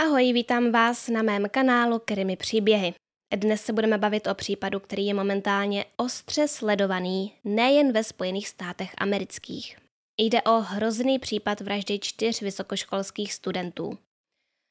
Ahoj, 0.00 0.32
vítám 0.32 0.72
vás 0.72 1.08
na 1.08 1.22
mém 1.22 1.48
kanálu 1.48 1.98
Krimi 2.04 2.36
příběhy. 2.36 2.94
Dnes 3.36 3.64
se 3.64 3.72
budeme 3.72 3.98
bavit 3.98 4.26
o 4.26 4.34
případu, 4.34 4.80
který 4.80 5.06
je 5.06 5.14
momentálně 5.14 5.84
ostře 5.96 6.48
sledovaný 6.48 7.34
nejen 7.44 7.92
ve 7.92 8.04
Spojených 8.04 8.48
státech 8.48 8.94
amerických. 8.98 9.78
Jde 10.18 10.42
o 10.42 10.60
hrozný 10.60 11.18
případ 11.18 11.60
vraždy 11.60 11.98
čtyř 11.98 12.42
vysokoškolských 12.42 13.32
studentů. 13.32 13.98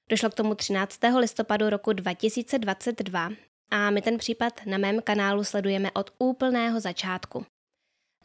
Došlo 0.09 0.29
k 0.29 0.33
tomu 0.33 0.55
13. 0.55 0.99
listopadu 1.17 1.69
roku 1.69 1.93
2022 1.93 3.29
a 3.71 3.89
my 3.89 4.01
ten 4.01 4.17
případ 4.17 4.61
na 4.65 4.77
mém 4.77 5.01
kanálu 5.01 5.43
sledujeme 5.43 5.91
od 5.91 6.11
úplného 6.19 6.79
začátku. 6.79 7.45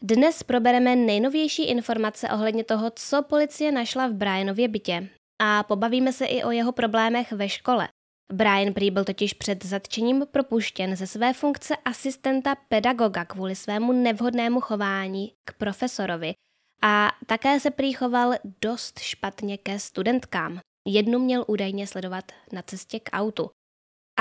Dnes 0.02 0.42
probereme 0.42 0.96
nejnovější 0.96 1.64
informace 1.64 2.28
ohledně 2.28 2.64
toho, 2.64 2.90
co 2.94 3.22
policie 3.22 3.72
našla 3.72 4.06
v 4.06 4.12
Brianově 4.12 4.68
bytě 4.68 5.08
a 5.38 5.62
pobavíme 5.62 6.12
se 6.12 6.26
i 6.26 6.44
o 6.44 6.50
jeho 6.50 6.72
problémech 6.72 7.32
ve 7.32 7.48
škole. 7.48 7.88
Brian 8.32 8.72
prý 8.72 8.90
byl 8.90 9.04
totiž 9.04 9.34
před 9.34 9.64
zatčením 9.64 10.26
propuštěn 10.30 10.96
ze 10.96 11.06
své 11.06 11.32
funkce 11.32 11.76
asistenta 11.84 12.54
pedagoga 12.68 13.24
kvůli 13.24 13.56
svému 13.56 13.92
nevhodnému 13.92 14.60
chování 14.60 15.32
k 15.44 15.52
profesorovi 15.52 16.34
a 16.82 17.10
také 17.26 17.60
se 17.60 17.70
prý 17.70 17.92
choval 17.92 18.34
dost 18.62 18.98
špatně 18.98 19.58
ke 19.58 19.78
studentkám. 19.78 20.60
Jednu 20.88 21.18
měl 21.18 21.44
údajně 21.48 21.86
sledovat 21.86 22.32
na 22.52 22.62
cestě 22.62 23.00
k 23.00 23.10
autu. 23.12 23.50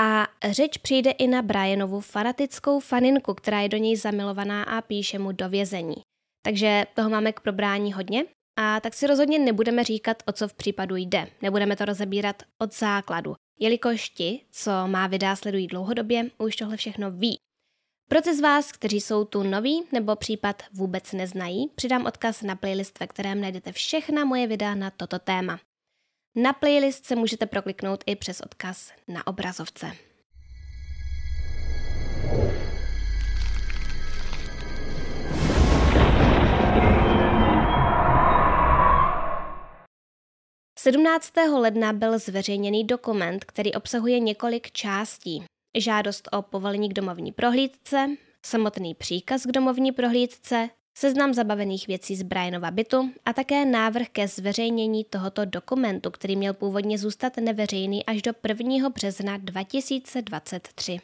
A 0.00 0.26
řeč 0.50 0.78
přijde 0.78 1.10
i 1.10 1.26
na 1.26 1.42
Brianovu 1.42 2.00
fanatickou 2.00 2.80
faninku, 2.80 3.34
která 3.34 3.60
je 3.60 3.68
do 3.68 3.76
něj 3.76 3.96
zamilovaná 3.96 4.62
a 4.62 4.80
píše 4.80 5.18
mu 5.18 5.32
do 5.32 5.48
vězení. 5.48 5.94
Takže 6.44 6.84
toho 6.94 7.10
máme 7.10 7.32
k 7.32 7.40
probrání 7.40 7.92
hodně 7.92 8.24
a 8.56 8.80
tak 8.80 8.94
si 8.94 9.06
rozhodně 9.06 9.38
nebudeme 9.38 9.84
říkat, 9.84 10.22
o 10.26 10.32
co 10.32 10.48
v 10.48 10.54
případu 10.54 10.96
jde. 10.96 11.28
Nebudeme 11.42 11.76
to 11.76 11.84
rozebírat 11.84 12.42
od 12.58 12.74
základu, 12.74 13.34
jelikož 13.60 14.08
ti, 14.08 14.40
co 14.50 14.70
má 14.86 15.06
videa 15.06 15.36
sledují 15.36 15.66
dlouhodobě, 15.66 16.30
už 16.38 16.56
tohle 16.56 16.76
všechno 16.76 17.10
ví. 17.10 17.38
Pro 18.08 18.22
ty 18.22 18.36
z 18.36 18.40
vás, 18.40 18.72
kteří 18.72 19.00
jsou 19.00 19.24
tu 19.24 19.42
noví 19.42 19.84
nebo 19.92 20.16
případ 20.16 20.62
vůbec 20.72 21.12
neznají, 21.12 21.68
přidám 21.74 22.06
odkaz 22.06 22.42
na 22.42 22.56
playlist, 22.56 23.00
ve 23.00 23.06
kterém 23.06 23.40
najdete 23.40 23.72
všechna 23.72 24.24
moje 24.24 24.46
videa 24.46 24.74
na 24.74 24.90
toto 24.90 25.18
téma. 25.18 25.60
Na 26.36 26.52
playlist 26.52 27.06
se 27.06 27.16
můžete 27.16 27.46
prokliknout 27.46 28.04
i 28.06 28.16
přes 28.16 28.40
odkaz 28.40 28.92
na 29.08 29.26
obrazovce. 29.26 29.92
17. 40.82 41.32
ledna 41.52 41.92
byl 41.92 42.18
zveřejněný 42.18 42.84
dokument, 42.84 43.44
který 43.44 43.74
obsahuje 43.74 44.20
několik 44.20 44.70
částí. 44.72 45.44
Žádost 45.78 46.28
o 46.32 46.42
povolení 46.42 46.88
k 46.88 46.92
domovní 46.92 47.32
prohlídce, 47.32 48.10
samotný 48.46 48.94
příkaz 48.94 49.46
k 49.46 49.52
domovní 49.52 49.92
prohlídce, 49.92 50.68
seznam 50.98 51.34
zabavených 51.34 51.86
věcí 51.86 52.16
z 52.16 52.22
Brianova 52.22 52.70
bytu 52.70 53.10
a 53.24 53.32
také 53.32 53.64
návrh 53.64 54.08
ke 54.08 54.28
zveřejnění 54.28 55.04
tohoto 55.04 55.44
dokumentu, 55.44 56.10
který 56.10 56.36
měl 56.36 56.54
původně 56.54 56.98
zůstat 56.98 57.36
neveřejný 57.36 58.06
až 58.06 58.22
do 58.22 58.32
1. 58.48 58.88
března 58.88 59.36
2023. 59.36 60.98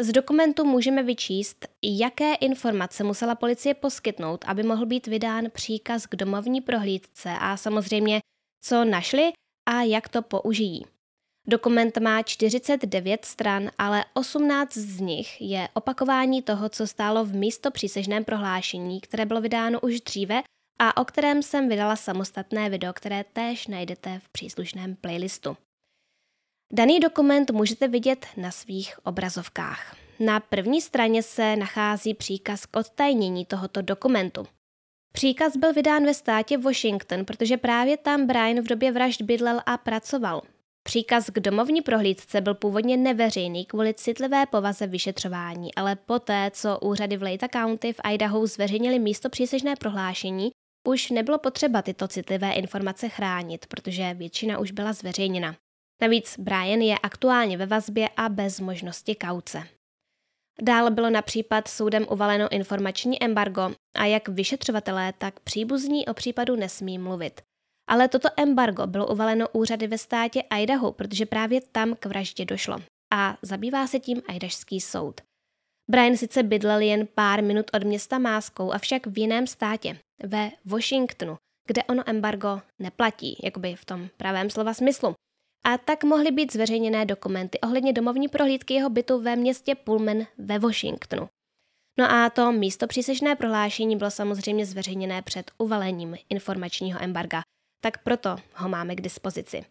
Z 0.00 0.12
dokumentu 0.12 0.64
můžeme 0.64 1.02
vyčíst, 1.02 1.66
jaké 1.82 2.34
informace 2.34 3.04
musela 3.04 3.34
policie 3.34 3.74
poskytnout, 3.74 4.44
aby 4.48 4.62
mohl 4.62 4.86
být 4.86 5.06
vydán 5.06 5.44
příkaz 5.52 6.06
k 6.06 6.16
domovní 6.16 6.60
prohlídce 6.60 7.30
a 7.40 7.56
samozřejmě 7.56 8.20
co 8.64 8.84
našli 8.84 9.32
a 9.68 9.82
jak 9.82 10.08
to 10.08 10.22
použijí. 10.22 10.86
Dokument 11.46 11.98
má 11.98 12.22
49 12.22 13.24
stran, 13.24 13.70
ale 13.78 14.04
18 14.14 14.76
z 14.76 15.00
nich 15.00 15.40
je 15.40 15.68
opakování 15.74 16.42
toho, 16.42 16.68
co 16.68 16.86
stálo 16.86 17.24
v 17.24 17.34
místo 17.34 17.70
přísežném 17.70 18.24
prohlášení, 18.24 19.00
které 19.00 19.26
bylo 19.26 19.40
vydáno 19.40 19.80
už 19.80 20.00
dříve 20.00 20.42
a 20.78 20.96
o 20.96 21.04
kterém 21.04 21.42
jsem 21.42 21.68
vydala 21.68 21.96
samostatné 21.96 22.70
video, 22.70 22.92
které 22.92 23.24
též 23.24 23.66
najdete 23.66 24.20
v 24.24 24.28
příslušném 24.28 24.96
playlistu. 24.96 25.56
Daný 26.72 27.00
dokument 27.00 27.50
můžete 27.50 27.88
vidět 27.88 28.26
na 28.36 28.50
svých 28.50 29.06
obrazovkách. 29.06 29.96
Na 30.20 30.40
první 30.40 30.80
straně 30.80 31.22
se 31.22 31.56
nachází 31.56 32.14
příkaz 32.14 32.66
k 32.66 32.76
odtajnění 32.76 33.44
tohoto 33.46 33.82
dokumentu. 33.82 34.46
Příkaz 35.16 35.56
byl 35.56 35.72
vydán 35.72 36.04
ve 36.04 36.14
státě 36.14 36.58
Washington, 36.58 37.24
protože 37.24 37.56
právě 37.56 37.96
tam 37.96 38.26
Brian 38.26 38.60
v 38.60 38.66
době 38.66 38.92
vražd 38.92 39.22
bydlel 39.22 39.60
a 39.66 39.78
pracoval. 39.78 40.42
Příkaz 40.82 41.30
k 41.30 41.40
domovní 41.40 41.82
prohlídce 41.82 42.40
byl 42.40 42.54
původně 42.54 42.96
neveřejný 42.96 43.64
kvůli 43.64 43.94
citlivé 43.94 44.46
povaze 44.46 44.86
vyšetřování, 44.86 45.74
ale 45.74 45.96
poté, 45.96 46.50
co 46.54 46.78
úřady 46.78 47.16
v 47.16 47.22
Lata 47.22 47.48
County 47.48 47.92
v 47.92 48.00
Idaho 48.12 48.46
zveřejnili 48.46 48.98
místo 48.98 49.30
přísežné 49.30 49.76
prohlášení, 49.76 50.50
už 50.88 51.10
nebylo 51.10 51.38
potřeba 51.38 51.82
tyto 51.82 52.08
citlivé 52.08 52.52
informace 52.52 53.08
chránit, 53.08 53.66
protože 53.66 54.14
většina 54.14 54.58
už 54.58 54.70
byla 54.70 54.92
zveřejněna. 54.92 55.56
Navíc 56.02 56.38
Brian 56.38 56.80
je 56.80 56.98
aktuálně 56.98 57.56
ve 57.58 57.66
vazbě 57.66 58.08
a 58.16 58.28
bez 58.28 58.60
možnosti 58.60 59.14
kauce. 59.14 59.62
Dále 60.62 60.90
bylo 60.90 61.10
na 61.10 61.22
případ 61.22 61.68
soudem 61.68 62.06
uvaleno 62.10 62.48
informační 62.52 63.22
embargo 63.22 63.70
a 63.96 64.04
jak 64.04 64.28
vyšetřovatelé, 64.28 65.12
tak 65.18 65.40
příbuzní 65.40 66.06
o 66.06 66.14
případu 66.14 66.56
nesmí 66.56 66.98
mluvit. 66.98 67.40
Ale 67.88 68.08
toto 68.08 68.28
embargo 68.36 68.86
bylo 68.86 69.06
uvaleno 69.06 69.48
úřady 69.48 69.86
ve 69.86 69.98
státě 69.98 70.42
Idaho, 70.60 70.92
protože 70.92 71.26
právě 71.26 71.60
tam 71.60 71.94
k 71.94 72.06
vraždě 72.06 72.44
došlo. 72.44 72.78
A 73.12 73.36
zabývá 73.42 73.86
se 73.86 74.00
tím 74.00 74.22
Idašský 74.34 74.80
soud. 74.80 75.20
Brian 75.90 76.16
sice 76.16 76.42
bydlel 76.42 76.80
jen 76.80 77.08
pár 77.14 77.44
minut 77.44 77.70
od 77.74 77.84
města 77.84 78.18
Máskou, 78.18 78.72
avšak 78.72 79.06
v 79.06 79.18
jiném 79.18 79.46
státě, 79.46 79.98
ve 80.22 80.50
Washingtonu, 80.64 81.36
kde 81.66 81.84
ono 81.84 82.02
embargo 82.06 82.60
neplatí, 82.78 83.40
jakoby 83.42 83.74
v 83.74 83.84
tom 83.84 84.08
pravém 84.16 84.50
slova 84.50 84.74
smyslu 84.74 85.14
a 85.64 85.78
tak 85.78 86.04
mohly 86.04 86.30
být 86.30 86.52
zveřejněné 86.52 87.06
dokumenty 87.06 87.60
ohledně 87.60 87.92
domovní 87.92 88.28
prohlídky 88.28 88.74
jeho 88.74 88.90
bytu 88.90 89.20
ve 89.20 89.36
městě 89.36 89.74
Pullman 89.74 90.26
ve 90.38 90.58
Washingtonu. 90.58 91.28
No 91.98 92.12
a 92.12 92.30
to 92.30 92.52
místo 92.52 92.86
přísežné 92.86 93.36
prohlášení 93.36 93.96
bylo 93.96 94.10
samozřejmě 94.10 94.66
zveřejněné 94.66 95.22
před 95.22 95.50
uvalením 95.58 96.16
informačního 96.28 97.02
embarga, 97.02 97.42
tak 97.80 98.02
proto 98.02 98.36
ho 98.54 98.68
máme 98.68 98.94
k 98.94 99.00
dispozici. 99.00 99.64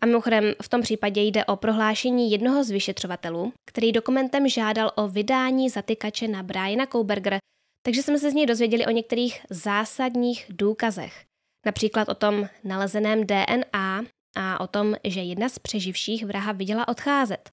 A 0.00 0.06
mimochodem 0.06 0.44
v 0.62 0.68
tom 0.68 0.82
případě 0.82 1.20
jde 1.22 1.44
o 1.44 1.56
prohlášení 1.56 2.30
jednoho 2.30 2.64
z 2.64 2.70
vyšetřovatelů, 2.70 3.52
který 3.66 3.92
dokumentem 3.92 4.48
žádal 4.48 4.92
o 4.96 5.08
vydání 5.08 5.70
zatykače 5.70 6.28
na 6.28 6.42
Briana 6.42 6.86
Kouberger, 6.86 7.38
takže 7.82 8.02
jsme 8.02 8.18
se 8.18 8.30
z 8.30 8.34
něj 8.34 8.46
dozvěděli 8.46 8.86
o 8.86 8.90
některých 8.90 9.40
zásadních 9.50 10.46
důkazech. 10.48 11.24
Například 11.66 12.08
o 12.08 12.14
tom 12.14 12.48
nalezeném 12.64 13.26
DNA 13.26 14.04
a 14.36 14.60
o 14.60 14.66
tom, 14.66 14.94
že 15.04 15.20
jedna 15.20 15.48
z 15.48 15.58
přeživších 15.58 16.26
vraha 16.26 16.52
viděla 16.52 16.88
odcházet. 16.88 17.50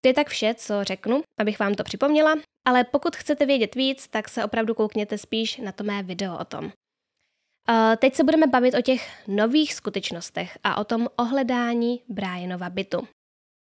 To 0.00 0.08
je 0.08 0.14
tak 0.14 0.28
vše, 0.28 0.54
co 0.54 0.84
řeknu, 0.84 1.22
abych 1.40 1.58
vám 1.58 1.74
to 1.74 1.84
připomněla, 1.84 2.34
ale 2.66 2.84
pokud 2.84 3.16
chcete 3.16 3.46
vědět 3.46 3.74
víc, 3.74 4.08
tak 4.08 4.28
se 4.28 4.44
opravdu 4.44 4.74
koukněte 4.74 5.18
spíš 5.18 5.56
na 5.56 5.72
to 5.72 5.84
mé 5.84 6.02
video 6.02 6.38
o 6.38 6.44
tom. 6.44 6.64
Uh, 6.64 7.96
teď 7.98 8.14
se 8.14 8.24
budeme 8.24 8.46
bavit 8.46 8.74
o 8.74 8.82
těch 8.82 9.28
nových 9.28 9.74
skutečnostech 9.74 10.58
a 10.64 10.76
o 10.76 10.84
tom 10.84 11.08
ohledání 11.16 12.02
Brianova 12.08 12.70
bytu. 12.70 13.08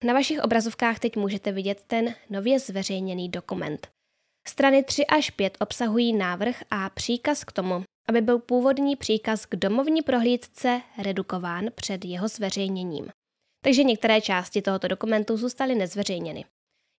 Na 0.03 0.13
vašich 0.13 0.41
obrazovkách 0.41 0.99
teď 0.99 1.15
můžete 1.15 1.51
vidět 1.51 1.83
ten 1.87 2.15
nově 2.29 2.59
zveřejněný 2.59 3.29
dokument. 3.29 3.87
Strany 4.47 4.83
3 4.83 5.05
až 5.05 5.29
5 5.29 5.57
obsahují 5.59 6.13
návrh 6.13 6.63
a 6.71 6.89
příkaz 6.89 7.43
k 7.43 7.51
tomu, 7.51 7.83
aby 8.07 8.21
byl 8.21 8.39
původní 8.39 8.95
příkaz 8.95 9.45
k 9.45 9.55
domovní 9.55 10.01
prohlídce 10.01 10.81
redukován 11.03 11.65
před 11.75 12.05
jeho 12.05 12.27
zveřejněním. 12.27 13.07
Takže 13.63 13.83
některé 13.83 14.21
části 14.21 14.61
tohoto 14.61 14.87
dokumentu 14.87 15.37
zůstaly 15.37 15.75
nezveřejněny. 15.75 16.45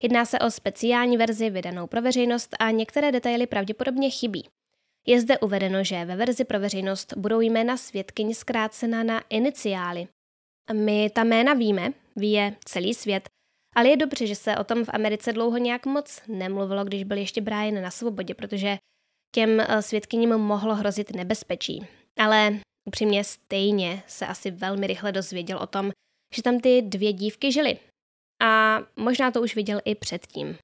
Jedná 0.02 0.24
se 0.24 0.38
o 0.38 0.50
speciální 0.50 1.16
verzi 1.16 1.50
vydanou 1.50 1.86
pro 1.86 2.02
veřejnost 2.02 2.56
a 2.58 2.70
některé 2.70 3.12
detaily 3.12 3.46
pravděpodobně 3.46 4.10
chybí. 4.10 4.48
Je 5.06 5.20
zde 5.20 5.38
uvedeno, 5.38 5.84
že 5.84 6.04
ve 6.04 6.16
verzi 6.16 6.44
pro 6.44 6.60
veřejnost 6.60 7.14
budou 7.16 7.40
jména 7.40 7.76
svědkyň 7.76 8.34
zkrácena 8.34 9.02
na 9.02 9.22
iniciály. 9.30 10.08
My 10.72 11.10
ta 11.10 11.24
jména 11.24 11.54
víme, 11.54 11.92
ví 12.16 12.32
je 12.32 12.54
celý 12.64 12.94
svět, 12.94 13.28
ale 13.74 13.88
je 13.88 13.96
dobře, 13.96 14.26
že 14.26 14.34
se 14.34 14.56
o 14.56 14.64
tom 14.64 14.84
v 14.84 14.90
Americe 14.92 15.32
dlouho 15.32 15.58
nějak 15.58 15.86
moc 15.86 16.22
nemluvilo, 16.28 16.84
když 16.84 17.04
byl 17.04 17.16
ještě 17.16 17.40
Brian 17.40 17.82
na 17.82 17.90
svobodě, 17.90 18.34
protože 18.34 18.78
těm 19.36 19.60
eh, 19.60 19.82
svědkyním 19.82 20.30
mohlo 20.30 20.74
hrozit 20.74 21.14
nebezpečí. 21.14 21.86
Ale 22.16 22.60
upřímně 22.84 23.24
stejně 23.24 24.02
se 24.06 24.26
asi 24.26 24.50
velmi 24.50 24.86
rychle 24.86 25.12
dozvěděl 25.12 25.58
o 25.58 25.66
tom, 25.66 25.90
že 26.34 26.42
tam 26.42 26.60
ty 26.60 26.82
dvě 26.82 27.12
dívky 27.12 27.52
žily. 27.52 27.78
A 28.42 28.78
možná 28.96 29.30
to 29.30 29.42
už 29.42 29.56
viděl 29.56 29.80
i 29.84 29.94
předtím. 29.94 30.56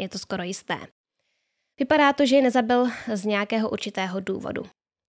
Je 0.00 0.08
to 0.08 0.18
skoro 0.18 0.42
jisté. 0.42 0.78
Vypadá 1.80 2.12
to, 2.12 2.26
že 2.26 2.36
je 2.36 2.42
nezabil 2.42 2.86
z 3.14 3.24
nějakého 3.24 3.70
určitého 3.70 4.20
důvodu. 4.20 4.62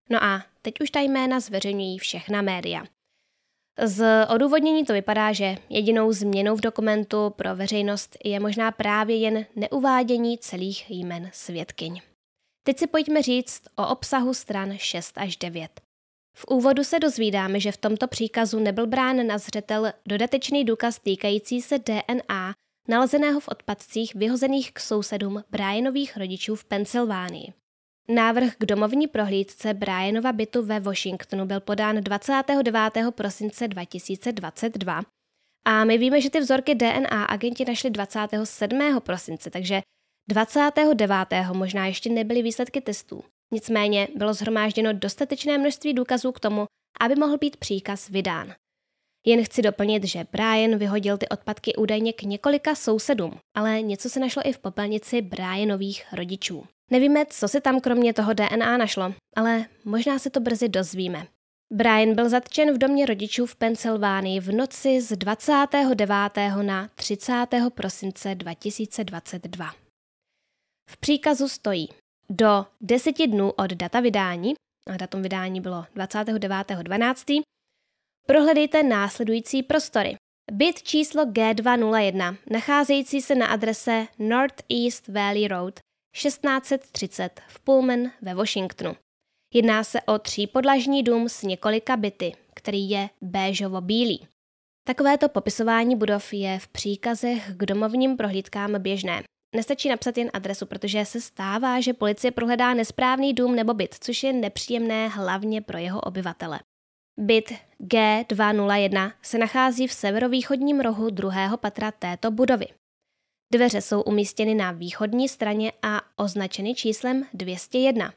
No 0.09 0.23
a 0.23 0.43
teď 0.61 0.81
už 0.81 0.89
ta 0.89 0.99
jména 0.99 1.39
zveřejňují 1.39 1.97
všechna 1.97 2.41
média. 2.41 2.83
Z 3.83 4.25
odůvodnění 4.29 4.85
to 4.85 4.93
vypadá, 4.93 5.33
že 5.33 5.55
jedinou 5.69 6.11
změnou 6.11 6.55
v 6.55 6.61
dokumentu 6.61 7.29
pro 7.29 7.55
veřejnost 7.55 8.17
je 8.23 8.39
možná 8.39 8.71
právě 8.71 9.17
jen 9.17 9.45
neuvádění 9.55 10.37
celých 10.37 10.89
jmen 10.89 11.29
svědkyň. 11.33 12.01
Teď 12.63 12.79
si 12.79 12.87
pojďme 12.87 13.21
říct 13.21 13.61
o 13.75 13.87
obsahu 13.87 14.33
stran 14.33 14.77
6 14.77 15.17
až 15.17 15.37
9. 15.37 15.81
V 16.37 16.45
úvodu 16.49 16.83
se 16.83 16.99
dozvídáme, 16.99 17.59
že 17.59 17.71
v 17.71 17.77
tomto 17.77 18.07
příkazu 18.07 18.59
nebyl 18.59 18.87
brán 18.87 19.27
na 19.27 19.37
zřetel 19.37 19.93
dodatečný 20.05 20.65
důkaz 20.65 20.99
týkající 20.99 21.61
se 21.61 21.79
DNA 21.79 22.53
nalezeného 22.87 23.39
v 23.39 23.47
odpadcích 23.47 24.15
vyhozených 24.15 24.73
k 24.73 24.79
sousedům 24.79 25.43
Brianových 25.49 26.17
rodičů 26.17 26.55
v 26.55 26.65
Pensylvánii. 26.65 27.53
Návrh 28.07 28.55
k 28.55 28.65
domovní 28.65 29.07
prohlídce 29.07 29.73
Brianova 29.73 30.31
bytu 30.31 30.65
ve 30.65 30.79
Washingtonu 30.79 31.45
byl 31.45 31.59
podán 31.59 31.95
29. 31.95 33.13
prosince 33.15 33.67
2022 33.67 35.01
a 35.65 35.85
my 35.85 35.97
víme, 35.97 36.21
že 36.21 36.29
ty 36.29 36.39
vzorky 36.39 36.75
DNA 36.75 37.25
agenti 37.25 37.65
našli 37.65 37.89
27. 37.89 38.99
prosince, 38.99 39.49
takže 39.49 39.81
29. 40.29 41.15
možná 41.53 41.85
ještě 41.85 42.09
nebyly 42.09 42.41
výsledky 42.41 42.81
testů. 42.81 43.23
Nicméně 43.53 44.07
bylo 44.15 44.33
zhromážděno 44.33 44.93
dostatečné 44.93 45.57
množství 45.57 45.93
důkazů 45.93 46.31
k 46.31 46.39
tomu, 46.39 46.65
aby 46.99 47.15
mohl 47.15 47.37
být 47.37 47.57
příkaz 47.57 48.09
vydán. 48.09 48.53
Jen 49.25 49.43
chci 49.43 49.61
doplnit, 49.61 50.03
že 50.03 50.25
Brian 50.31 50.77
vyhodil 50.77 51.17
ty 51.17 51.29
odpadky 51.29 51.75
údajně 51.75 52.13
k 52.13 52.23
několika 52.23 52.75
sousedům, 52.75 53.37
ale 53.57 53.81
něco 53.81 54.09
se 54.09 54.19
našlo 54.19 54.41
i 54.45 54.53
v 54.53 54.59
popelnici 54.59 55.21
Brianových 55.21 56.13
rodičů. 56.13 56.65
Nevíme, 56.91 57.25
co 57.25 57.47
se 57.47 57.61
tam 57.61 57.79
kromě 57.79 58.13
toho 58.13 58.33
DNA 58.33 58.77
našlo, 58.77 59.13
ale 59.35 59.65
možná 59.85 60.19
se 60.19 60.29
to 60.29 60.39
brzy 60.39 60.69
dozvíme. 60.69 61.27
Brian 61.73 62.15
byl 62.15 62.29
zatčen 62.29 62.73
v 62.73 62.77
domě 62.77 63.05
rodičů 63.05 63.45
v 63.45 63.55
Pensylvánii 63.55 64.39
v 64.39 64.51
noci 64.51 65.01
z 65.01 65.17
29. 65.17 66.11
na 66.61 66.89
30. 66.95 67.47
prosince 67.73 68.35
2022. 68.35 69.80
V 70.91 70.97
příkazu 70.97 71.47
stojí 71.47 71.89
do 72.29 72.65
deseti 72.81 73.27
dnů 73.27 73.51
od 73.51 73.73
data 73.73 73.99
vydání, 73.99 74.53
a 74.87 74.97
datum 74.97 75.21
vydání 75.21 75.61
bylo 75.61 75.85
29.12., 75.95 77.41
prohledejte 78.27 78.83
následující 78.83 79.63
prostory. 79.63 80.15
Byt 80.51 80.83
číslo 80.83 81.25
G201, 81.25 82.37
nacházející 82.51 83.21
se 83.21 83.35
na 83.35 83.47
adrese 83.47 84.07
Northeast 84.19 85.07
Valley 85.07 85.47
Road 85.47 85.79
1630 86.13 87.41
v 87.47 87.59
Pullman 87.59 88.11
ve 88.21 88.33
Washingtonu. 88.35 88.95
Jedná 89.53 89.83
se 89.83 90.01
o 90.01 90.19
třípodlažní 90.19 91.03
dům 91.03 91.29
s 91.29 91.43
několika 91.43 91.97
byty, 91.97 92.35
který 92.53 92.89
je 92.89 93.09
béžovo-bílý. 93.21 94.27
Takovéto 94.87 95.29
popisování 95.29 95.95
budov 95.95 96.33
je 96.33 96.59
v 96.59 96.67
příkazech 96.67 97.51
k 97.57 97.65
domovním 97.65 98.17
prohlídkám 98.17 98.81
běžné. 98.81 99.23
Nestačí 99.55 99.89
napsat 99.89 100.17
jen 100.17 100.29
adresu, 100.33 100.65
protože 100.65 101.05
se 101.05 101.21
stává, 101.21 101.81
že 101.81 101.93
policie 101.93 102.31
prohledá 102.31 102.73
nesprávný 102.73 103.33
dům 103.33 103.55
nebo 103.55 103.73
byt, 103.73 103.95
což 103.99 104.23
je 104.23 104.33
nepříjemné 104.33 105.07
hlavně 105.07 105.61
pro 105.61 105.77
jeho 105.77 106.01
obyvatele. 106.01 106.59
Byt 107.19 107.53
G201 107.83 109.13
se 109.21 109.37
nachází 109.37 109.87
v 109.87 109.93
severovýchodním 109.93 110.79
rohu 110.79 111.09
druhého 111.09 111.57
patra 111.57 111.91
této 111.91 112.31
budovy. 112.31 112.65
Dveře 113.53 113.81
jsou 113.81 114.01
umístěny 114.01 114.55
na 114.55 114.71
východní 114.71 115.29
straně 115.29 115.71
a 115.81 116.01
označeny 116.15 116.75
číslem 116.75 117.25
201. 117.33 118.13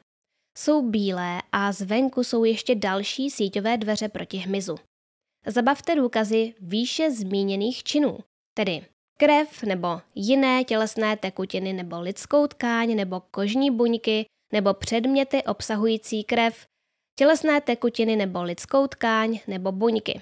Jsou 0.57 0.89
bílé 0.89 1.41
a 1.51 1.71
zvenku 1.71 2.23
jsou 2.23 2.43
ještě 2.43 2.75
další 2.75 3.29
síťové 3.29 3.77
dveře 3.77 4.09
proti 4.09 4.37
hmyzu. 4.37 4.75
Zabavte 5.47 5.95
důkazy 5.95 6.53
výše 6.59 7.11
zmíněných 7.11 7.83
činů, 7.83 8.17
tedy 8.53 8.85
krev 9.17 9.63
nebo 9.63 10.01
jiné 10.15 10.63
tělesné 10.63 11.17
tekutiny 11.17 11.73
nebo 11.73 12.01
lidskou 12.01 12.47
tkáň 12.47 12.95
nebo 12.95 13.19
kožní 13.31 13.71
buňky 13.71 14.25
nebo 14.53 14.73
předměty 14.73 15.43
obsahující 15.43 16.23
krev, 16.23 16.65
tělesné 17.17 17.61
tekutiny 17.61 18.15
nebo 18.15 18.43
lidskou 18.43 18.87
tkáň 18.87 19.39
nebo 19.47 19.71
buňky. 19.71 20.21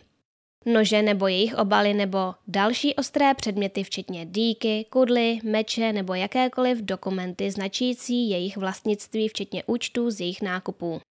Nože 0.66 1.02
nebo 1.02 1.28
jejich 1.28 1.56
obaly 1.56 1.94
nebo 1.94 2.36
další 2.48 2.96
ostré 2.96 3.34
předměty, 3.34 3.84
včetně 3.84 4.26
dýky, 4.26 4.86
kudly, 4.90 5.40
meče 5.44 5.94
nebo 5.94 6.14
jakékoliv 6.14 6.78
dokumenty 6.82 7.52
značící 7.52 8.30
jejich 8.30 8.58
vlastnictví, 8.58 9.28
včetně 9.28 9.64
účtů 9.64 10.12
z 10.12 10.20
jejich 10.20 10.42
nákupů. 10.42 11.02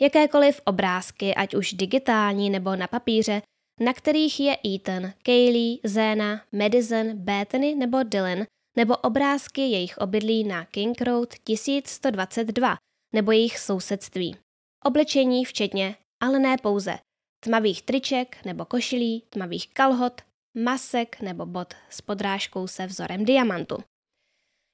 Jakékoliv 0.00 0.60
obrázky, 0.64 1.34
ať 1.34 1.54
už 1.54 1.72
digitální 1.72 2.50
nebo 2.50 2.76
na 2.76 2.86
papíře, 2.86 3.42
na 3.80 3.92
kterých 3.92 4.40
je 4.40 4.56
Ethan, 4.64 5.12
Kaylee, 5.22 5.78
Zena, 5.84 6.42
Madison, 6.52 7.12
Bethany 7.14 7.74
nebo 7.74 8.02
Dylan, 8.02 8.44
nebo 8.76 8.96
obrázky 8.96 9.60
jejich 9.60 9.98
obydlí 9.98 10.44
na 10.44 10.64
King 10.64 11.00
Road 11.00 11.34
1122 11.44 12.76
nebo 13.14 13.32
jejich 13.32 13.58
sousedství. 13.58 14.36
Oblečení 14.84 15.44
včetně, 15.44 15.96
ale 16.22 16.38
ne 16.38 16.56
pouze, 16.62 16.98
tmavých 17.40 17.82
triček 17.82 18.44
nebo 18.44 18.64
košilí, 18.64 19.22
tmavých 19.30 19.74
kalhot, 19.74 20.20
masek 20.56 21.20
nebo 21.20 21.46
bot 21.46 21.74
s 21.90 22.00
podrážkou 22.00 22.66
se 22.66 22.86
vzorem 22.86 23.24
diamantu. 23.24 23.76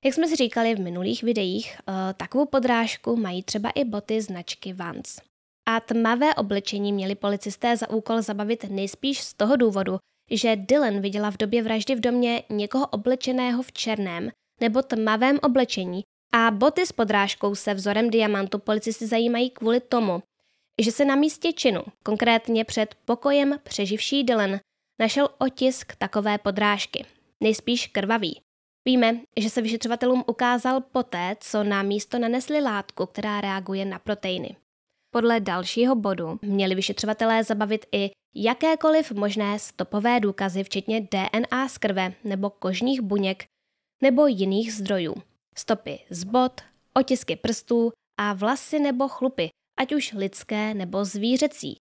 Jak 0.05 0.15
jsme 0.15 0.29
si 0.29 0.37
říkali 0.37 0.75
v 0.75 0.81
minulých 0.81 1.23
videích, 1.23 1.77
eh, 1.79 2.15
takovou 2.15 2.47
podrážku 2.47 3.17
mají 3.17 3.43
třeba 3.43 3.71
i 3.71 3.85
boty 3.85 4.23
značky 4.23 4.73
Vans 4.73 5.30
a 5.77 5.81
tmavé 5.81 6.35
oblečení 6.35 6.93
měli 6.93 7.15
policisté 7.15 7.77
za 7.77 7.91
úkol 7.91 8.23
zabavit 8.23 8.65
nejspíš 8.71 9.21
z 9.21 9.35
toho 9.35 9.57
důvodu, 9.57 9.99
že 10.31 10.57
Dylan 10.57 11.01
viděla 11.01 11.31
v 11.31 11.37
době 11.37 11.63
vraždy 11.63 11.95
v 11.95 12.01
domě 12.01 12.43
někoho 12.51 12.87
oblečeného 12.87 13.63
v 13.63 13.73
černém 13.73 14.31
nebo 14.61 14.83
tmavém 14.83 15.39
oblečení 15.43 16.03
a 16.35 16.51
boty 16.51 16.87
s 16.87 16.93
podrážkou 16.93 17.55
se 17.55 17.75
vzorem 17.75 18.11
diamantu 18.11 18.59
policisty 18.59 19.07
zajímají 19.07 19.51
kvůli 19.51 19.81
tomu, 19.81 20.23
že 20.83 20.93
se 20.93 21.05
na 21.05 21.15
místě 21.15 21.53
činu, 21.53 21.83
konkrétně 22.03 22.65
před 22.65 22.95
pokojem 23.05 23.59
přeživší 23.63 24.25
Dylan, 24.25 24.61
našel 25.01 25.29
otisk 25.39 25.97
takové 25.97 26.39
podrážky, 26.39 27.05
nejspíš 27.43 27.87
krvavý. 27.87 28.41
Víme, 28.85 29.21
že 29.37 29.51
se 29.51 29.63
vyšetřovatelům 29.63 30.25
ukázal 30.27 30.81
poté, 30.81 31.37
co 31.41 31.65
na 31.65 31.83
místo 31.83 32.19
nanesli 32.19 32.61
látku, 32.61 33.07
která 33.07 33.41
reaguje 33.41 33.85
na 33.85 33.99
proteiny. 33.99 34.57
Podle 35.13 35.41
dalšího 35.41 35.95
bodu 35.95 36.39
měli 36.43 36.75
vyšetřovatelé 36.75 37.45
zabavit 37.45 37.87
i 37.93 38.11
jakékoliv 38.35 39.13
možné 39.13 39.59
stopové 39.59 40.21
důkazy, 40.21 40.65
včetně 40.65 41.01
DNA 41.01 41.69
z 41.69 41.79
krve 41.79 42.13
nebo 42.25 42.51
kožních 42.51 43.01
buněk 43.01 43.45
nebo 44.03 44.27
jiných 44.27 44.75
zdrojů. 44.75 45.15
Stopy 45.57 45.99
z 46.11 46.25
bod, 46.25 46.61
otisky 46.95 47.37
prstů 47.37 47.93
a 48.21 48.33
vlasy 48.33 48.79
nebo 48.79 49.09
chlupy, 49.09 49.49
ať 49.79 49.95
už 49.95 50.13
lidské 50.13 50.75
nebo 50.75 51.05
zvířecí. 51.05 51.77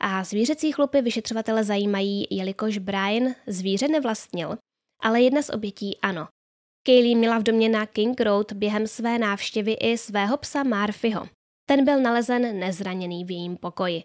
A 0.00 0.24
zvířecí 0.24 0.72
chlupy 0.72 1.02
vyšetřovatele 1.02 1.64
zajímají, 1.64 2.26
jelikož 2.30 2.78
Brian 2.78 3.34
zvíře 3.46 3.88
nevlastnil, 3.88 4.56
ale 5.00 5.20
jedna 5.22 5.42
z 5.42 5.50
obětí 5.50 5.98
ano. 6.02 6.28
Kaylee 6.86 7.16
měla 7.16 7.38
v 7.38 7.42
domě 7.42 7.68
na 7.68 7.86
King 7.86 8.20
Road 8.20 8.52
během 8.52 8.86
své 8.86 9.18
návštěvy 9.18 9.72
i 9.72 9.98
svého 9.98 10.36
psa 10.36 10.62
Marfyho. 10.62 11.28
Ten 11.72 11.84
byl 11.84 12.00
nalezen 12.00 12.58
nezraněný 12.58 13.24
v 13.24 13.30
jejím 13.30 13.56
pokoji. 13.56 14.02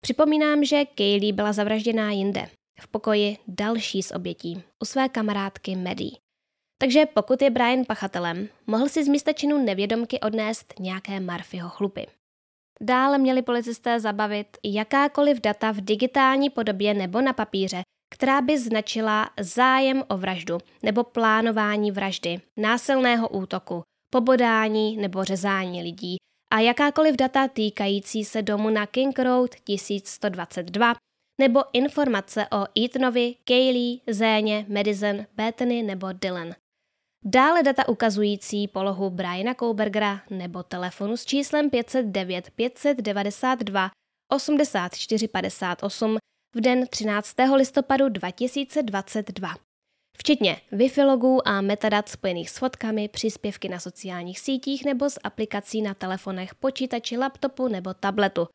Připomínám, 0.00 0.64
že 0.64 0.84
Kaylee 0.84 1.32
byla 1.32 1.52
zavražděná 1.52 2.10
jinde, 2.10 2.48
v 2.80 2.88
pokoji 2.88 3.36
další 3.48 4.02
z 4.02 4.12
obětí, 4.12 4.62
u 4.82 4.84
své 4.84 5.08
kamarádky 5.08 5.76
Maddie. 5.76 6.10
Takže 6.78 7.06
pokud 7.06 7.42
je 7.42 7.50
Brian 7.50 7.84
pachatelem, 7.84 8.48
mohl 8.66 8.88
si 8.88 9.04
z 9.04 9.08
místa 9.08 9.32
činu 9.32 9.64
nevědomky 9.64 10.20
odnést 10.20 10.74
nějaké 10.80 11.20
Marfyho 11.20 11.68
chlupy. 11.68 12.06
Dále 12.80 13.18
měli 13.18 13.42
policisté 13.42 14.00
zabavit 14.00 14.56
jakákoliv 14.64 15.40
data 15.40 15.72
v 15.72 15.80
digitální 15.80 16.50
podobě 16.50 16.94
nebo 16.94 17.20
na 17.20 17.32
papíře, 17.32 17.82
která 18.14 18.40
by 18.40 18.58
značila 18.58 19.30
zájem 19.40 20.04
o 20.08 20.16
vraždu 20.18 20.58
nebo 20.82 21.04
plánování 21.04 21.90
vraždy, 21.90 22.40
násilného 22.56 23.28
útoku, 23.28 23.82
pobodání 24.10 24.96
nebo 24.96 25.24
řezání 25.24 25.82
lidí, 25.82 26.16
a 26.50 26.60
jakákoliv 26.60 27.16
data 27.16 27.48
týkající 27.48 28.24
se 28.24 28.42
domu 28.42 28.70
na 28.70 28.86
King 28.86 29.18
Road 29.18 29.50
1122 29.64 30.94
nebo 31.40 31.60
informace 31.72 32.46
o 32.52 32.84
Etanovi, 32.84 33.34
Kaylee, 33.44 33.98
Zéně, 34.06 34.66
Madison, 34.68 35.26
Bethany 35.34 35.82
nebo 35.82 36.12
Dylan. 36.12 36.54
Dále 37.24 37.62
data 37.62 37.88
ukazující 37.88 38.68
polohu 38.68 39.10
Briana 39.10 39.54
Koubergera 39.54 40.20
nebo 40.30 40.62
telefonu 40.62 41.16
s 41.16 41.24
číslem 41.24 41.70
509 41.70 42.50
592 42.50 43.90
8458 44.32 46.16
v 46.54 46.60
den 46.60 46.86
13. 46.86 47.34
listopadu 47.54 48.08
2022 48.08 49.65
včetně 50.18 50.56
Wi-Fi 50.72 51.06
logů 51.06 51.48
a 51.48 51.60
metadat 51.60 52.08
spojených 52.08 52.50
s 52.50 52.58
fotkami, 52.58 53.08
příspěvky 53.08 53.68
na 53.68 53.80
sociálních 53.80 54.40
sítích 54.40 54.84
nebo 54.84 55.10
z 55.10 55.18
aplikací 55.24 55.82
na 55.82 55.94
telefonech, 55.94 56.54
počítači, 56.54 57.16
laptopu 57.16 57.68
nebo 57.68 57.94
tabletu. 57.94 58.46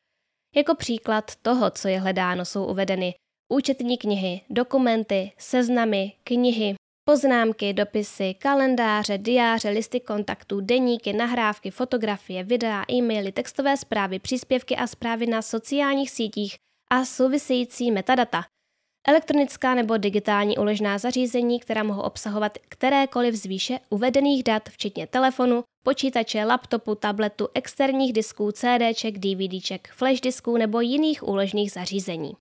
Jako 0.55 0.75
příklad 0.75 1.35
toho, 1.41 1.71
co 1.71 1.87
je 1.87 1.99
hledáno, 1.99 2.45
jsou 2.45 2.65
uvedeny 2.65 3.13
účetní 3.51 3.97
knihy, 3.97 4.41
dokumenty, 4.49 5.31
seznamy, 5.37 6.13
knihy, 6.23 6.75
poznámky, 7.05 7.73
dopisy, 7.73 8.33
kalendáře, 8.33 9.17
diáře, 9.17 9.69
listy 9.69 9.99
kontaktů, 9.99 10.61
deníky, 10.61 11.13
nahrávky, 11.13 11.71
fotografie, 11.71 12.43
videa, 12.43 12.85
e-maily, 12.91 13.31
textové 13.31 13.77
zprávy, 13.77 14.19
příspěvky 14.19 14.75
a 14.75 14.87
zprávy 14.87 15.27
na 15.27 15.41
sociálních 15.41 16.11
sítích 16.11 16.55
a 16.91 17.05
související 17.05 17.91
metadata. 17.91 18.43
Elektronická 19.07 19.75
nebo 19.75 19.97
digitální 19.97 20.57
uložná 20.57 20.97
zařízení, 20.97 21.59
která 21.59 21.83
mohou 21.83 22.01
obsahovat 22.01 22.57
kterékoliv 22.69 23.35
z 23.35 23.45
výše 23.45 23.79
uvedených 23.89 24.43
dat, 24.43 24.69
včetně 24.69 25.07
telefonu, 25.07 25.63
počítače, 25.83 26.43
laptopu, 26.45 26.95
tabletu, 26.95 27.47
externích 27.53 28.13
disků, 28.13 28.51
CDček, 28.51 29.19
DVDček, 29.19 29.91
flash 29.93 30.21
disků 30.21 30.57
nebo 30.57 30.81
jiných 30.81 31.27
úložných 31.27 31.71
zařízení. 31.71 32.33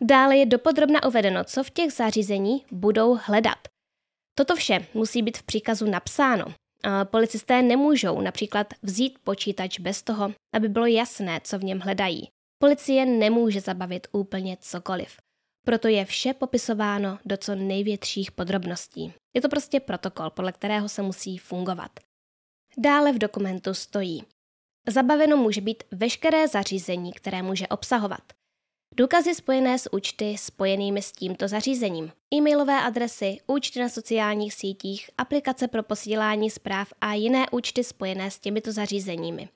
Dále 0.00 0.36
je 0.36 0.46
dopodrobna 0.46 1.04
uvedeno, 1.04 1.44
co 1.44 1.64
v 1.64 1.70
těch 1.70 1.92
zařízení 1.92 2.64
budou 2.70 3.18
hledat. 3.24 3.58
Toto 4.38 4.56
vše 4.56 4.86
musí 4.94 5.22
být 5.22 5.38
v 5.38 5.42
příkazu 5.42 5.90
napsáno. 5.90 6.44
Policisté 7.04 7.62
nemůžou 7.62 8.20
například 8.20 8.66
vzít 8.82 9.18
počítač 9.24 9.80
bez 9.80 10.02
toho, 10.02 10.32
aby 10.54 10.68
bylo 10.68 10.86
jasné, 10.86 11.40
co 11.44 11.58
v 11.58 11.64
něm 11.64 11.80
hledají. 11.80 12.28
Policie 12.58 13.06
nemůže 13.06 13.60
zabavit 13.60 14.06
úplně 14.12 14.56
cokoliv. 14.60 15.16
Proto 15.64 15.88
je 15.88 16.04
vše 16.04 16.34
popisováno 16.34 17.18
do 17.24 17.36
co 17.36 17.54
největších 17.54 18.32
podrobností. 18.32 19.12
Je 19.34 19.40
to 19.42 19.48
prostě 19.48 19.80
protokol, 19.80 20.30
podle 20.30 20.52
kterého 20.52 20.88
se 20.88 21.02
musí 21.02 21.38
fungovat. 21.38 21.90
Dále 22.78 23.12
v 23.12 23.18
dokumentu 23.18 23.74
stojí. 23.74 24.24
Zabaveno 24.88 25.36
může 25.36 25.60
být 25.60 25.82
veškeré 25.90 26.48
zařízení, 26.48 27.12
které 27.12 27.42
může 27.42 27.68
obsahovat. 27.68 28.22
Důkazy 28.96 29.34
spojené 29.34 29.78
s 29.78 29.92
účty 29.92 30.38
spojenými 30.38 31.02
s 31.02 31.12
tímto 31.12 31.48
zařízením, 31.48 32.12
e-mailové 32.34 32.80
adresy, 32.80 33.38
účty 33.46 33.80
na 33.80 33.88
sociálních 33.88 34.54
sítích, 34.54 35.10
aplikace 35.18 35.68
pro 35.68 35.82
posílání 35.82 36.50
zpráv 36.50 36.92
a 37.00 37.14
jiné 37.14 37.46
účty 37.52 37.84
spojené 37.84 38.30
s 38.30 38.38
těmito 38.38 38.72
zařízeními. 38.72 39.48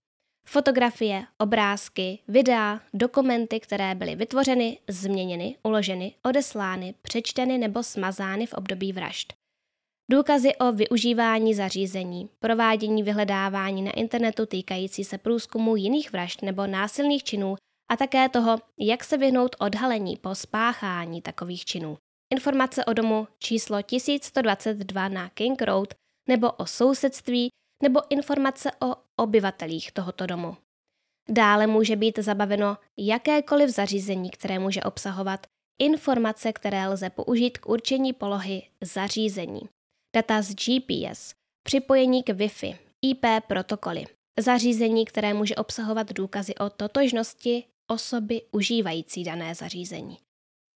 Fotografie, 0.51 1.25
obrázky, 1.39 2.19
videa, 2.29 2.81
dokumenty, 2.95 3.61
které 3.61 3.95
byly 3.95 4.17
vytvořeny, 4.17 4.79
změněny, 4.89 5.57
uloženy, 5.63 6.15
odeslány, 6.23 6.95
přečteny 7.03 7.59
nebo 7.59 7.83
smazány 7.83 8.47
v 8.47 8.55
období 8.55 8.93
vražd. 8.93 9.33
Důkazy 10.11 10.57
o 10.57 10.73
využívání 10.73 11.55
zařízení, 11.55 12.29
provádění 12.39 13.03
vyhledávání 13.03 13.83
na 13.83 13.93
internetu 13.93 14.47
týkající 14.47 15.05
se 15.05 15.19
průzkumu 15.19 15.77
jiných 15.77 16.13
vražd 16.13 16.43
nebo 16.43 16.67
násilných 16.67 17.25
činů 17.25 17.57
a 17.91 17.97
také 17.97 18.29
toho, 18.29 18.59
jak 18.79 19.05
se 19.05 19.17
vyhnout 19.17 19.57
odhalení 19.59 20.17
po 20.17 20.35
spáchání 20.35 21.23
takových 21.23 21.65
činů. 21.65 21.97
Informace 22.33 22.85
o 22.85 22.93
domu 22.93 23.29
číslo 23.39 23.83
1122 23.83 25.09
na 25.09 25.29
King 25.29 25.63
Road 25.63 25.95
nebo 26.29 26.53
o 26.53 26.67
sousedství 26.67 27.49
nebo 27.83 28.01
informace 28.11 28.71
o 28.83 28.97
obyvatelích 29.17 29.93
tohoto 29.93 30.27
domu. 30.27 30.57
Dále 31.29 31.67
může 31.67 31.97
být 31.97 32.19
zabaveno 32.19 32.77
jakékoliv 32.97 33.71
zařízení, 33.71 34.31
které 34.31 34.59
může 34.59 34.83
obsahovat 34.83 35.47
informace, 35.79 36.53
které 36.53 36.89
lze 36.89 37.11
použít 37.11 37.59
k 37.59 37.69
určení 37.69 38.13
polohy 38.13 38.63
zařízení. 38.81 39.61
Data 40.17 40.43
z 40.43 40.55
GPS, 40.55 41.35
připojení 41.63 42.23
k 42.23 42.29
Wi-Fi, 42.29 42.79
IP 43.03 43.27
protokoly, 43.47 44.05
zařízení, 44.41 45.05
které 45.05 45.35
může 45.35 45.57
obsahovat 45.57 46.13
důkazy 46.13 46.55
o 46.55 46.71
totožnosti 46.71 47.65
osoby 47.91 48.43
užívající 48.53 49.25
dané 49.25 49.55
zařízení. 49.55 50.19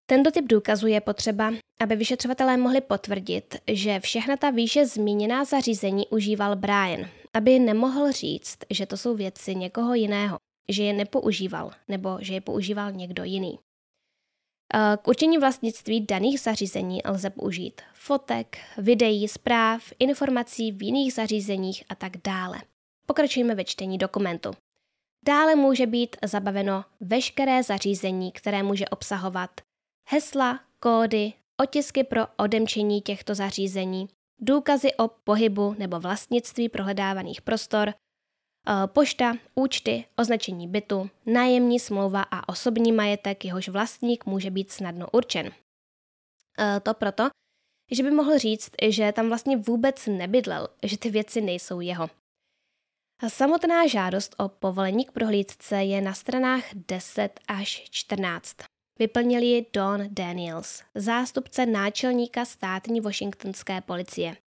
Tento 0.05 0.31
typ 0.31 0.45
důkazu 0.47 0.87
je 0.87 1.01
potřeba, 1.01 1.53
aby 1.79 1.95
vyšetřovatelé 1.95 2.57
mohli 2.57 2.81
potvrdit, 2.81 3.55
že 3.67 3.99
všechna 3.99 4.37
ta 4.37 4.49
výše 4.49 4.85
zmíněná 4.85 5.45
zařízení 5.45 6.07
užíval 6.07 6.55
Brian, 6.55 7.09
aby 7.33 7.59
nemohl 7.59 8.11
říct, 8.11 8.57
že 8.69 8.85
to 8.85 8.97
jsou 8.97 9.15
věci 9.15 9.55
někoho 9.55 9.93
jiného, 9.93 10.37
že 10.69 10.83
je 10.83 10.93
nepoužíval 10.93 11.71
nebo 11.87 12.17
že 12.21 12.33
je 12.33 12.41
používal 12.41 12.91
někdo 12.91 13.23
jiný. 13.23 13.59
Eh, 14.75 14.97
k 15.01 15.07
určení 15.07 15.37
vlastnictví 15.37 16.05
daných 16.05 16.39
zařízení 16.39 17.01
lze 17.05 17.29
použít 17.29 17.81
fotek, 17.93 18.57
videí, 18.77 19.27
zpráv, 19.27 19.83
informací 19.99 20.71
v 20.71 20.83
jiných 20.83 21.13
zařízeních 21.13 21.83
a 21.89 21.95
tak 21.95 22.17
dále. 22.23 22.61
Pokračujeme 23.05 23.55
ve 23.55 23.63
čtení 23.63 23.97
dokumentu. 23.97 24.51
Dále 25.25 25.55
může 25.55 25.87
být 25.87 26.15
zabaveno 26.23 26.85
veškeré 26.99 27.63
zařízení, 27.63 28.31
které 28.31 28.63
může 28.63 28.85
obsahovat 28.89 29.49
hesla, 30.05 30.59
kódy, 30.79 31.33
otisky 31.57 32.03
pro 32.03 32.27
odemčení 32.37 33.01
těchto 33.01 33.35
zařízení, 33.35 34.09
důkazy 34.39 34.93
o 34.93 35.07
pohybu 35.07 35.75
nebo 35.77 35.99
vlastnictví 35.99 36.69
prohledávaných 36.69 37.41
prostor, 37.41 37.89
eh, 37.89 38.87
pošta, 38.87 39.33
účty, 39.55 40.05
označení 40.15 40.67
bytu, 40.67 41.09
nájemní 41.25 41.79
smlouva 41.79 42.21
a 42.21 42.49
osobní 42.49 42.91
majetek, 42.91 43.45
jehož 43.45 43.69
vlastník 43.69 44.25
může 44.25 44.51
být 44.51 44.71
snadno 44.71 45.07
určen. 45.11 45.51
Eh, 46.59 46.79
to 46.79 46.93
proto, 46.93 47.29
že 47.91 48.03
by 48.03 48.11
mohl 48.11 48.37
říct, 48.37 48.71
že 48.89 49.11
tam 49.11 49.27
vlastně 49.27 49.57
vůbec 49.57 50.07
nebydlel, 50.07 50.67
že 50.83 50.97
ty 50.97 51.09
věci 51.09 51.41
nejsou 51.41 51.79
jeho. 51.79 52.09
Samotná 53.27 53.87
žádost 53.87 54.35
o 54.37 54.49
povolení 54.49 55.05
k 55.05 55.11
prohlídce 55.11 55.83
je 55.83 56.01
na 56.01 56.13
stranách 56.13 56.63
10 56.73 57.39
až 57.47 57.83
14. 57.89 58.55
Vyplnil 58.99 59.41
ji 59.41 59.65
Don 59.73 60.01
Daniels, 60.09 60.83
zástupce 60.95 61.65
náčelníka 61.65 62.45
státní 62.45 63.01
washingtonské 63.01 63.81
policie. 63.81 64.37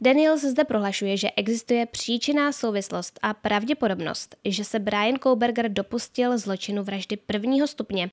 Daniels 0.00 0.40
zde 0.40 0.64
prohlašuje, 0.64 1.16
že 1.16 1.30
existuje 1.30 1.86
příčinná 1.86 2.52
souvislost 2.52 3.18
a 3.22 3.34
pravděpodobnost, 3.34 4.36
že 4.44 4.64
se 4.64 4.78
Brian 4.78 5.14
Kouberger 5.18 5.72
dopustil 5.72 6.38
zločinu 6.38 6.84
vraždy 6.84 7.16
prvního 7.16 7.66
stupně 7.66 8.10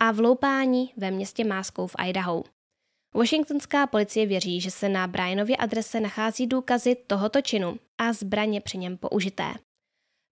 a 0.00 0.12
vloupání 0.12 0.92
ve 0.96 1.10
městě 1.10 1.44
Máskou 1.44 1.86
v 1.86 1.96
Idaho. 2.08 2.44
Washingtonská 3.14 3.86
policie 3.86 4.26
věří, 4.26 4.60
že 4.60 4.70
se 4.70 4.88
na 4.88 5.06
Brianově 5.06 5.56
adrese 5.56 6.00
nachází 6.00 6.46
důkazy 6.46 6.96
tohoto 7.06 7.40
činu 7.42 7.78
a 7.98 8.12
zbraně 8.12 8.60
při 8.60 8.78
něm 8.78 8.96
použité. 8.96 9.54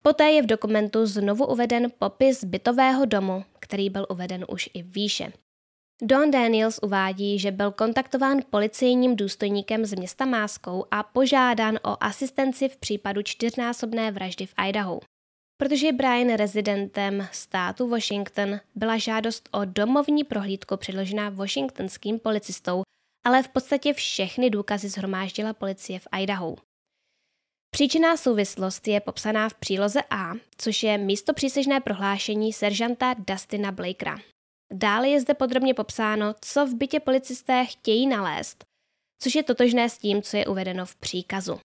Poté 0.03 0.31
je 0.31 0.43
v 0.43 0.47
dokumentu 0.47 1.07
znovu 1.07 1.47
uveden 1.47 1.93
popis 1.99 2.45
bytového 2.45 3.05
domu, 3.05 3.45
který 3.61 3.91
byl 3.91 4.07
uveden 4.11 4.45
už 4.49 4.71
i 4.75 4.83
výše. 4.83 5.33
Don 6.03 6.31
Daniels 6.31 6.79
uvádí, 6.83 7.39
že 7.39 7.51
byl 7.51 7.71
kontaktován 7.71 8.39
policejním 8.51 9.17
důstojníkem 9.17 9.85
z 9.85 9.95
města 9.95 10.25
Máskou 10.25 10.85
a 10.91 11.03
požádán 11.03 11.79
o 11.85 11.97
asistenci 12.01 12.69
v 12.69 12.77
případu 12.77 13.23
čtyřnásobné 13.23 14.11
vraždy 14.11 14.47
v 14.47 14.55
Idaho. 14.69 15.01
Protože 15.57 15.87
je 15.87 15.93
Brian 15.93 16.35
rezidentem 16.35 17.29
státu 17.33 17.89
Washington, 17.89 18.61
byla 18.75 18.97
žádost 18.97 19.49
o 19.53 19.65
domovní 19.65 20.25
prohlídku 20.25 20.77
předložena 20.77 21.31
washingtonským 21.31 22.19
policistou, 22.19 22.83
ale 23.25 23.43
v 23.43 23.49
podstatě 23.49 23.93
všechny 23.93 24.51
důkazy 24.51 24.89
zhromáždila 24.89 25.53
policie 25.53 25.99
v 25.99 26.09
Idaho. 26.21 26.57
Příčinná 27.75 28.17
souvislost 28.17 28.89
je 28.89 29.01
popsaná 29.01 29.49
v 29.49 29.55
příloze 29.55 30.01
A, 30.11 30.33
což 30.59 30.83
je 30.83 30.99
místo 30.99 31.35
přísežné 31.35 31.81
prohlášení 31.81 32.53
seržanta 32.53 33.15
Dustina 33.19 33.73
Blakera. 33.73 34.19
Dále 34.73 35.09
je 35.09 35.21
zde 35.21 35.35
podrobně 35.35 35.75
popsáno, 35.75 36.35
co 36.41 36.67
v 36.67 36.75
bytě 36.75 37.01
policisté 37.01 37.65
chtějí 37.67 38.07
nalézt, 38.07 38.65
což 39.23 39.35
je 39.35 39.43
totožné 39.43 39.89
s 39.89 39.99
tím, 39.99 40.23
co 40.23 40.37
je 40.37 40.47
uvedeno 40.47 40.87
v 40.87 40.97
příkazu. 40.97 41.59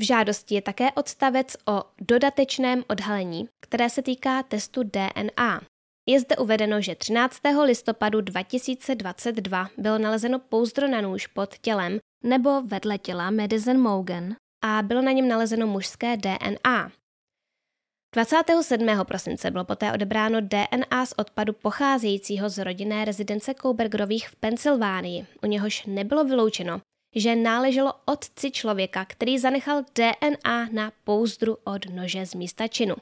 V 0.00 0.04
žádosti 0.04 0.54
je 0.54 0.62
také 0.62 0.92
odstavec 0.92 1.56
o 1.68 1.84
dodatečném 2.00 2.84
odhalení, 2.88 3.48
které 3.62 3.90
se 3.90 4.02
týká 4.02 4.42
testu 4.42 4.82
DNA. 4.82 5.60
Je 6.08 6.20
zde 6.20 6.36
uvedeno, 6.36 6.80
že 6.80 6.94
13. 6.94 7.40
listopadu 7.64 8.20
2022 8.20 9.68
bylo 9.78 9.98
nalezeno 9.98 10.38
pouzdro 10.38 10.88
na 10.88 11.00
nůž 11.00 11.26
pod 11.26 11.58
tělem 11.58 11.98
nebo 12.24 12.62
vedle 12.62 12.98
těla 12.98 13.30
Madison 13.30 13.78
Mogan 13.80 14.34
a 14.62 14.82
bylo 14.82 15.02
na 15.02 15.12
něm 15.12 15.28
nalezeno 15.28 15.66
mužské 15.66 16.16
DNA. 16.16 16.92
27. 18.14 18.86
prosince 19.04 19.50
bylo 19.50 19.64
poté 19.64 19.92
odebráno 19.92 20.40
DNA 20.40 21.06
z 21.06 21.14
odpadu 21.16 21.52
pocházejícího 21.52 22.48
z 22.48 22.64
rodinné 22.64 23.04
rezidence 23.04 23.54
Koubergerových 23.54 24.28
v 24.28 24.36
Pensylvánii, 24.36 25.26
u 25.42 25.46
něhož 25.46 25.86
nebylo 25.86 26.24
vyloučeno, 26.24 26.80
že 27.16 27.36
náleželo 27.36 27.94
otci 28.04 28.50
člověka, 28.50 29.04
který 29.04 29.38
zanechal 29.38 29.82
DNA 29.94 30.68
na 30.72 30.92
pouzdru 31.04 31.56
od 31.64 31.90
nože 31.90 32.26
z 32.26 32.34
místa 32.34 32.68
činu. 32.68 32.94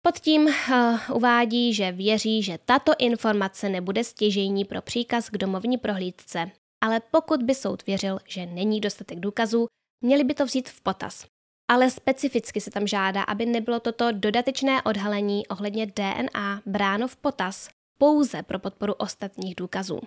Pod 0.06 0.18
tím 0.18 0.46
uh, 0.46 0.52
uvádí, 1.12 1.74
že 1.74 1.92
věří, 1.92 2.42
že 2.42 2.58
tato 2.64 2.92
informace 2.98 3.68
nebude 3.68 4.04
stěžejní 4.04 4.64
pro 4.64 4.82
příkaz 4.82 5.30
k 5.30 5.38
domovní 5.38 5.78
prohlídce, 5.78 6.50
ale 6.84 7.00
pokud 7.10 7.42
by 7.42 7.54
soud 7.54 7.86
věřil, 7.86 8.18
že 8.28 8.46
není 8.46 8.80
dostatek 8.80 9.20
důkazů, 9.20 9.66
měli 10.04 10.24
by 10.24 10.34
to 10.34 10.46
vzít 10.46 10.68
v 10.68 10.80
potaz. 10.80 11.26
Ale 11.70 11.90
specificky 11.90 12.60
se 12.60 12.70
tam 12.70 12.86
žádá, 12.86 13.22
aby 13.22 13.46
nebylo 13.46 13.80
toto 13.80 14.12
dodatečné 14.12 14.82
odhalení 14.82 15.46
ohledně 15.46 15.86
DNA 15.86 16.62
bráno 16.66 17.08
v 17.08 17.16
potaz 17.16 17.68
pouze 17.98 18.42
pro 18.42 18.58
podporu 18.58 18.92
ostatních 18.92 19.54
důkazů. 19.54 20.00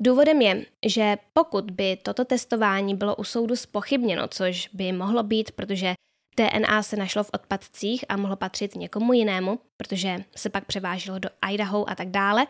Důvodem 0.00 0.42
je, 0.42 0.66
že 0.86 1.16
pokud 1.32 1.70
by 1.70 1.96
toto 2.02 2.24
testování 2.24 2.94
bylo 2.94 3.16
u 3.16 3.24
soudu 3.24 3.56
spochybněno, 3.56 4.28
což 4.28 4.68
by 4.72 4.92
mohlo 4.92 5.22
být, 5.22 5.52
protože 5.52 5.94
DNA 6.36 6.82
se 6.82 6.96
našlo 6.96 7.24
v 7.24 7.30
odpadcích 7.34 8.04
a 8.08 8.16
mohlo 8.16 8.36
patřit 8.36 8.76
někomu 8.76 9.12
jinému, 9.12 9.60
protože 9.76 10.24
se 10.36 10.50
pak 10.50 10.64
převážilo 10.64 11.18
do 11.18 11.28
Idaho 11.52 11.90
a 11.90 11.94
tak 11.94 12.08
dále, 12.08 12.46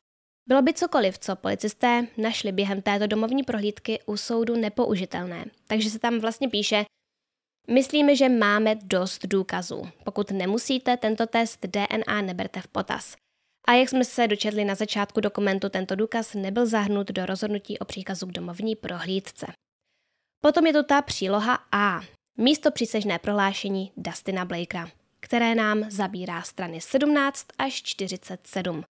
bylo 0.48 0.62
by 0.62 0.74
cokoliv, 0.74 1.18
co 1.18 1.36
policisté 1.36 2.06
našli 2.16 2.52
během 2.52 2.82
této 2.82 3.06
domovní 3.06 3.42
prohlídky 3.42 4.00
u 4.06 4.16
soudu 4.16 4.56
nepoužitelné. 4.56 5.44
Takže 5.66 5.90
se 5.90 5.98
tam 5.98 6.18
vlastně 6.18 6.48
píše, 6.48 6.84
myslíme, 7.70 8.16
že 8.16 8.28
máme 8.28 8.74
dost 8.74 9.26
důkazů. 9.26 9.88
Pokud 10.04 10.30
nemusíte, 10.30 10.96
tento 10.96 11.26
test 11.26 11.66
DNA 11.66 12.22
neberte 12.22 12.60
v 12.60 12.68
potaz. 12.68 13.16
A 13.68 13.72
jak 13.72 13.88
jsme 13.88 14.04
se 14.04 14.28
dočetli 14.28 14.64
na 14.64 14.74
začátku 14.74 15.20
dokumentu, 15.20 15.68
tento 15.68 15.94
důkaz 15.94 16.34
nebyl 16.34 16.66
zahrnut 16.66 17.08
do 17.08 17.26
rozhodnutí 17.26 17.78
o 17.78 17.84
příkazu 17.84 18.26
k 18.26 18.32
domovní 18.32 18.76
prohlídce. 18.76 19.46
Potom 20.44 20.66
je 20.66 20.72
tu 20.72 20.82
ta 20.82 21.02
příloha 21.02 21.58
A, 21.72 22.00
místo 22.38 22.70
přísežné 22.70 23.18
prohlášení 23.18 23.92
Dustina 23.96 24.44
Blakera, 24.44 24.88
které 25.20 25.54
nám 25.54 25.90
zabírá 25.90 26.42
strany 26.42 26.80
17 26.80 27.46
až 27.58 27.82
47. 27.82 28.84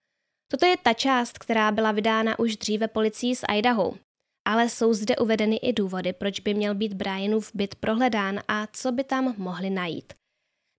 Toto 0.51 0.67
je 0.67 0.77
ta 0.77 0.93
část, 0.93 1.39
která 1.39 1.73
byla 1.73 1.93
vydána 1.93 2.39
už 2.39 2.57
dříve 2.57 2.89
policií 2.89 3.37
z 3.37 3.45
Idaho, 3.57 3.95
ale 4.45 4.69
jsou 4.69 4.93
zde 4.93 5.17
uvedeny 5.17 5.57
i 5.57 5.73
důvody, 5.73 6.13
proč 6.13 6.41
by 6.41 6.55
měl 6.55 6.75
být 6.75 6.93
Brianův 6.93 7.51
byt 7.55 7.75
prohledán 7.75 8.41
a 8.49 8.67
co 8.73 8.93
by 8.93 9.05
tam 9.05 9.35
mohli 9.39 9.71
najít. 9.71 10.13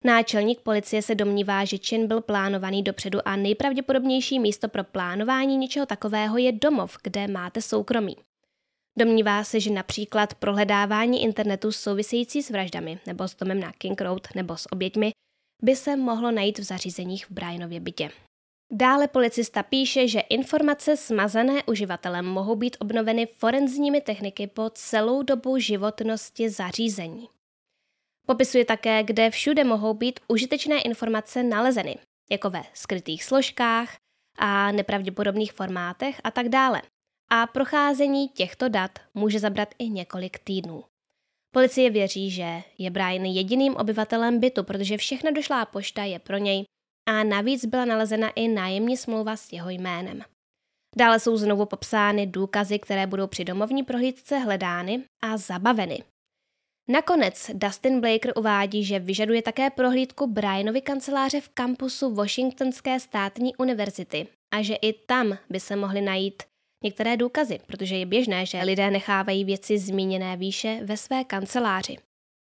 Náčelník 0.06 0.62
policie 0.62 1.02
se 1.02 1.16
domnívá, 1.16 1.66
že 1.66 1.78
čin 1.78 2.08
byl 2.08 2.22
plánovaný 2.22 2.84
dopředu 2.84 3.20
a 3.26 3.36
nejpravděpodobnější 3.36 4.40
místo 4.40 4.70
pro 4.70 4.84
plánování 4.84 5.58
něčeho 5.58 5.86
takového 5.86 6.38
je 6.38 6.52
domov, 6.52 6.98
kde 7.04 7.28
máte 7.28 7.62
soukromí. 7.62 8.16
Domnívá 9.00 9.44
se, 9.44 9.60
že 9.60 9.72
například 9.72 10.36
prohledávání 10.36 11.24
internetu 11.24 11.72
související 11.72 12.44
s 12.44 12.50
vraždami 12.50 13.00
nebo 13.08 13.28
s 13.28 13.36
domem 13.36 13.60
na 13.60 13.72
King 13.72 14.02
Road 14.02 14.28
nebo 14.36 14.58
s 14.58 14.72
oběťmi 14.72 15.12
by 15.64 15.76
se 15.76 15.96
mohlo 15.96 16.32
najít 16.32 16.60
v 16.60 16.64
zařízeních 16.64 17.26
v 17.26 17.32
Brianově 17.32 17.80
bytě. 17.80 18.10
Dále 18.72 19.08
policista 19.08 19.64
píše, 19.64 20.08
že 20.08 20.20
informace 20.20 20.98
smazané 20.98 21.64
uživatelem 21.64 22.26
mohou 22.26 22.56
být 22.56 22.78
obnoveny 22.80 23.26
forenzními 23.26 24.02
techniky 24.02 24.48
po 24.48 24.70
celou 24.70 25.24
dobu 25.24 25.58
životnosti 25.58 26.50
zařízení. 26.50 27.30
Popisuje 28.28 28.66
také, 28.66 29.04
kde 29.04 29.30
všude 29.30 29.64
mohou 29.64 29.94
být 29.94 30.20
užitečné 30.28 30.82
informace 30.82 31.44
nalezeny, 31.44 31.98
jako 32.32 32.50
ve 32.50 32.64
skrytých 32.74 33.24
složkách 33.24 33.96
a 34.38 34.72
nepravděpodobných 34.72 35.54
formátech 35.54 36.22
a 36.24 36.32
tak 36.32 36.50
dále. 36.50 36.82
A 37.30 37.48
procházení 37.48 38.30
těchto 38.30 38.70
dat 38.70 39.00
může 39.14 39.40
zabrat 39.40 39.70
i 39.80 39.90
několik 39.90 40.40
týdnů. 40.40 40.84
Policie 41.54 41.90
věří, 41.90 42.32
že 42.32 42.64
je 42.78 42.90
Brian 42.90 43.26
jediným 43.26 43.76
obyvatelem 43.76 44.40
bytu, 44.40 44.64
protože 44.64 44.98
všechna 44.98 45.32
došlá 45.32 45.66
pošta 45.66 46.04
je 46.04 46.20
pro 46.20 46.38
něj 46.38 46.66
a 47.10 47.24
navíc 47.24 47.66
byla 47.66 47.86
nalezena 47.86 48.30
i 48.30 48.48
nájemní 48.48 48.98
smlouva 48.98 49.36
s 49.36 49.54
jeho 49.54 49.70
jménem. 49.70 50.22
Dále 50.96 51.20
jsou 51.20 51.38
znovu 51.38 51.66
popsány 51.66 52.28
důkazy, 52.28 52.80
které 52.80 53.08
budou 53.08 53.28
při 53.28 53.46
domovní 53.46 53.84
prohlídce 53.84 54.38
hledány 54.38 55.04
a 55.24 55.38
zabaveny. 55.38 56.04
Nakonec 56.90 57.52
Dustin 57.54 58.02
Blaker 58.02 58.34
uvádí, 58.36 58.84
že 58.84 59.00
vyžaduje 59.00 59.42
také 59.42 59.70
prohlídku 59.70 60.28
Brianovy 60.28 60.82
kanceláře 60.82 61.42
v 61.42 61.50
kampusu 61.50 62.14
Washingtonské 62.14 63.00
státní 63.00 63.56
univerzity 63.56 64.28
a 64.54 64.62
že 64.62 64.76
i 64.76 64.94
tam 64.94 65.38
by 65.50 65.60
se 65.60 65.76
mohly 65.76 66.02
najít 66.02 66.44
některé 66.84 67.18
důkazy, 67.18 67.60
protože 67.68 67.96
je 67.96 68.06
běžné, 68.06 68.46
že 68.46 68.64
lidé 68.64 68.92
nechávají 68.92 69.46
věci 69.46 69.78
zmíněné 69.78 70.38
výše 70.38 70.80
ve 70.84 70.98
své 70.98 71.24
kanceláři. 71.24 71.98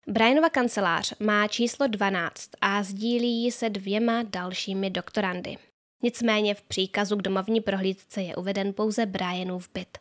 Brianova 0.06 0.50
kancelář 0.50 1.14
má 1.20 1.48
číslo 1.48 1.86
12 1.86 2.50
a 2.60 2.82
sdílí 2.82 3.42
ji 3.42 3.52
se 3.52 3.70
dvěma 3.70 4.22
dalšími 4.22 4.90
doktorandy. 4.90 5.56
Nicméně 6.02 6.54
v 6.54 6.62
příkazu 6.62 7.16
k 7.16 7.22
domovní 7.22 7.60
prohlídce 7.60 8.22
je 8.22 8.36
uveden 8.36 8.72
pouze 8.72 9.06
Brianův 9.06 9.70
byt. 9.74 9.98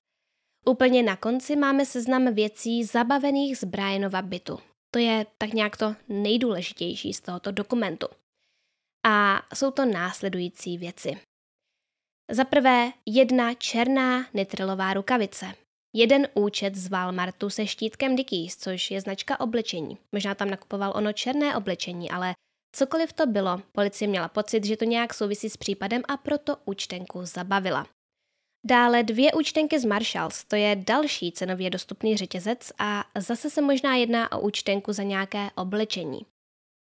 Úplně 0.66 1.04
na 1.04 1.16
konci 1.16 1.56
máme 1.56 1.86
seznam 1.86 2.34
věcí 2.34 2.84
zabavených 2.84 3.58
z 3.58 3.64
Brianova 3.64 4.22
bytu. 4.22 4.60
To 4.92 5.00
je 5.00 5.26
tak 5.38 5.54
nějak 5.54 5.78
to 5.78 5.96
nejdůležitější 6.10 7.14
z 7.14 7.22
tohoto 7.22 7.52
dokumentu. 7.52 8.08
A 9.06 9.42
jsou 9.56 9.72
to 9.72 9.86
následující 9.86 10.78
věci. 10.78 11.18
Za 12.32 12.44
prvé 12.46 12.92
jedna 13.06 13.54
černá 13.54 14.26
nitrilová 14.34 14.94
rukavice. 14.94 15.46
Jeden 15.96 16.28
účet 16.34 16.76
z 16.76 16.88
Walmartu 16.88 17.50
se 17.50 17.68
štítkem 17.68 18.16
Dickies, 18.16 18.58
což 18.58 18.92
je 18.92 19.02
značka 19.02 19.40
oblečení. 19.40 19.98
Možná 20.12 20.36
tam 20.36 20.50
nakupoval 20.50 20.94
ono 20.96 21.14
černé 21.14 21.56
oblečení, 21.56 22.12
ale 22.12 22.34
cokoliv 22.76 23.14
to 23.14 23.28
bylo, 23.28 23.62
policie 23.72 24.08
měla 24.08 24.28
pocit, 24.28 24.66
že 24.66 24.78
to 24.78 24.86
nějak 24.86 25.14
souvisí 25.14 25.50
s 25.50 25.58
případem 25.58 26.02
a 26.08 26.18
proto 26.18 26.58
účtenku 26.66 27.26
zabavila. 27.26 27.88
Dále 28.66 29.04
dvě 29.04 29.34
účtenky 29.34 29.80
z 29.80 29.86
Marshalls, 29.86 30.44
to 30.44 30.56
je 30.56 30.76
další 30.76 31.32
cenově 31.32 31.70
dostupný 31.70 32.18
řetězec 32.18 32.72
a 32.80 33.06
zase 33.18 33.50
se 33.50 33.62
možná 33.62 33.96
jedná 33.96 34.32
o 34.32 34.42
účtenku 34.42 34.94
za 34.94 35.04
nějaké 35.04 35.50
oblečení. 35.56 36.26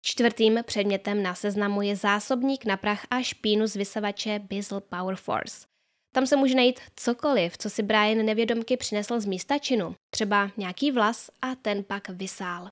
Čtvrtým 0.05 0.59
předmětem 0.65 1.23
na 1.23 1.35
seznamu 1.35 1.83
je 1.83 1.97
zásobník 1.97 2.65
na 2.65 2.77
prach 2.77 3.07
a 3.11 3.23
špínu 3.23 3.67
z 3.67 3.77
vysavače 3.77 4.39
Bizzle 4.39 4.81
Power 4.81 5.17
Force. 5.17 5.67
Tam 6.15 6.27
se 6.27 6.37
může 6.37 6.55
najít 6.55 6.81
cokoliv, 6.97 7.59
co 7.59 7.71
si 7.71 7.83
Brian 7.83 8.27
nevědomky 8.27 8.77
přinesl 8.77 9.21
z 9.21 9.27
místa 9.27 9.59
činu, 9.59 9.95
třeba 10.11 10.51
nějaký 10.57 10.91
vlas 10.91 11.31
a 11.43 11.55
ten 11.55 11.85
pak 11.85 12.09
vysál. 12.09 12.69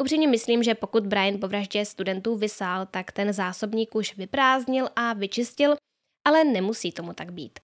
Upřímně 0.00 0.28
myslím, 0.28 0.62
že 0.62 0.74
pokud 0.74 1.06
Brian 1.06 1.40
po 1.40 1.48
vraždě 1.48 1.84
studentů 1.84 2.36
vysál, 2.36 2.86
tak 2.86 3.12
ten 3.12 3.32
zásobník 3.32 3.94
už 3.94 4.16
vyprázdnil 4.16 4.88
a 4.96 5.12
vyčistil, 5.12 5.76
ale 6.26 6.44
nemusí 6.44 6.92
tomu 6.92 7.12
tak 7.12 7.32
být. 7.32 7.58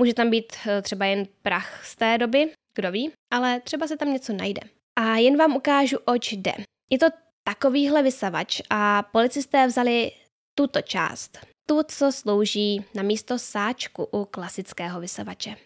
Může 0.00 0.14
tam 0.14 0.30
být 0.30 0.52
eh, 0.66 0.82
třeba 0.82 1.06
jen 1.06 1.26
prach 1.42 1.86
z 1.86 1.96
té 1.96 2.18
doby, 2.18 2.52
kdo 2.74 2.92
ví, 2.92 3.12
ale 3.32 3.60
třeba 3.60 3.86
se 3.86 3.96
tam 3.96 4.12
něco 4.12 4.32
najde. 4.32 4.60
A 4.98 5.16
jen 5.16 5.36
vám 5.36 5.56
ukážu, 5.56 5.98
oč 6.04 6.32
jde. 6.32 6.52
Je 6.90 6.98
to 6.98 7.06
takovýhle 7.44 8.02
vysavač 8.02 8.60
a 8.70 9.02
policisté 9.02 9.66
vzali 9.66 10.12
tuto 10.54 10.82
část, 10.82 11.38
tu, 11.68 11.82
co 11.88 12.12
slouží 12.12 12.84
na 12.94 13.02
místo 13.02 13.38
sáčku 13.38 14.04
u 14.04 14.24
klasického 14.24 15.00
vysavače. 15.00 15.56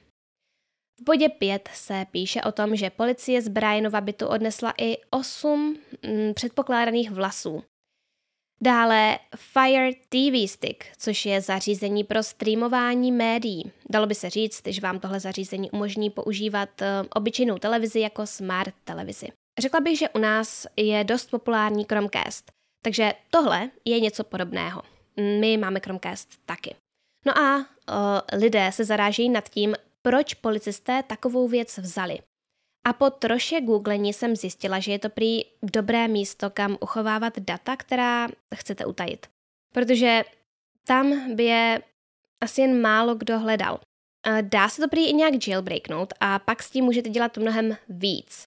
V 1.00 1.04
bodě 1.04 1.28
5 1.28 1.68
se 1.74 2.06
píše 2.10 2.42
o 2.42 2.52
tom, 2.52 2.76
že 2.76 2.90
policie 2.90 3.42
z 3.42 3.48
Brianova 3.48 4.00
bytu 4.00 4.26
odnesla 4.26 4.74
i 4.78 4.96
8 5.10 5.76
mm, 6.02 6.34
předpokládaných 6.34 7.10
vlasů, 7.10 7.62
Dále 8.60 9.18
Fire 9.36 9.92
TV 9.92 10.50
Stick, 10.50 10.84
což 10.98 11.26
je 11.26 11.40
zařízení 11.40 12.04
pro 12.04 12.22
streamování 12.22 13.12
médií. 13.12 13.72
Dalo 13.90 14.06
by 14.06 14.14
se 14.14 14.30
říct, 14.30 14.62
že 14.66 14.80
vám 14.80 15.00
tohle 15.00 15.20
zařízení 15.20 15.70
umožní 15.70 16.10
používat 16.10 16.68
uh, 16.80 16.86
obyčejnou 17.14 17.58
televizi 17.58 18.00
jako 18.00 18.26
smart 18.26 18.74
televizi. 18.84 19.28
Řekla 19.58 19.80
bych, 19.80 19.98
že 19.98 20.08
u 20.08 20.18
nás 20.18 20.66
je 20.76 21.04
dost 21.04 21.30
populární 21.30 21.84
Chromecast, 21.84 22.52
takže 22.82 23.12
tohle 23.30 23.70
je 23.84 24.00
něco 24.00 24.24
podobného. 24.24 24.82
My 25.40 25.56
máme 25.56 25.80
Chromecast 25.80 26.28
taky. 26.46 26.74
No 27.26 27.38
a 27.38 27.56
uh, 27.56 27.64
lidé 28.40 28.72
se 28.72 28.84
zarážejí 28.84 29.28
nad 29.28 29.48
tím, 29.48 29.74
proč 30.02 30.34
policisté 30.34 31.02
takovou 31.02 31.48
věc 31.48 31.78
vzali. 31.78 32.18
A 32.86 32.92
po 32.92 33.10
troše 33.10 33.60
googlení 33.60 34.12
jsem 34.12 34.36
zjistila, 34.36 34.78
že 34.80 34.92
je 34.92 34.98
to 34.98 35.08
prý 35.08 35.44
dobré 35.62 36.08
místo, 36.08 36.50
kam 36.50 36.76
uchovávat 36.80 37.38
data, 37.38 37.76
která 37.76 38.28
chcete 38.54 38.86
utajit. 38.86 39.26
Protože 39.74 40.22
tam 40.86 41.34
by 41.36 41.44
je 41.44 41.82
asi 42.40 42.60
jen 42.60 42.80
málo 42.80 43.14
kdo 43.14 43.38
hledal. 43.38 43.80
Dá 44.40 44.68
se 44.68 44.82
to 44.82 44.88
prý 44.88 45.08
i 45.08 45.12
nějak 45.12 45.48
jailbreaknout 45.48 46.14
a 46.20 46.38
pak 46.38 46.62
s 46.62 46.70
tím 46.70 46.84
můžete 46.84 47.08
dělat 47.08 47.36
mnohem 47.36 47.76
víc. 47.88 48.44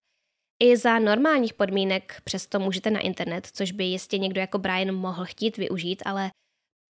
I 0.63 0.77
za 0.77 0.99
normálních 0.99 1.53
podmínek 1.53 2.21
přesto 2.23 2.59
můžete 2.59 2.89
na 2.89 2.99
internet, 2.99 3.47
což 3.53 3.71
by 3.71 3.83
jistě 3.83 4.17
někdo 4.17 4.41
jako 4.41 4.57
Brian 4.57 4.95
mohl 4.95 5.25
chtít 5.25 5.57
využít, 5.57 6.03
ale 6.05 6.31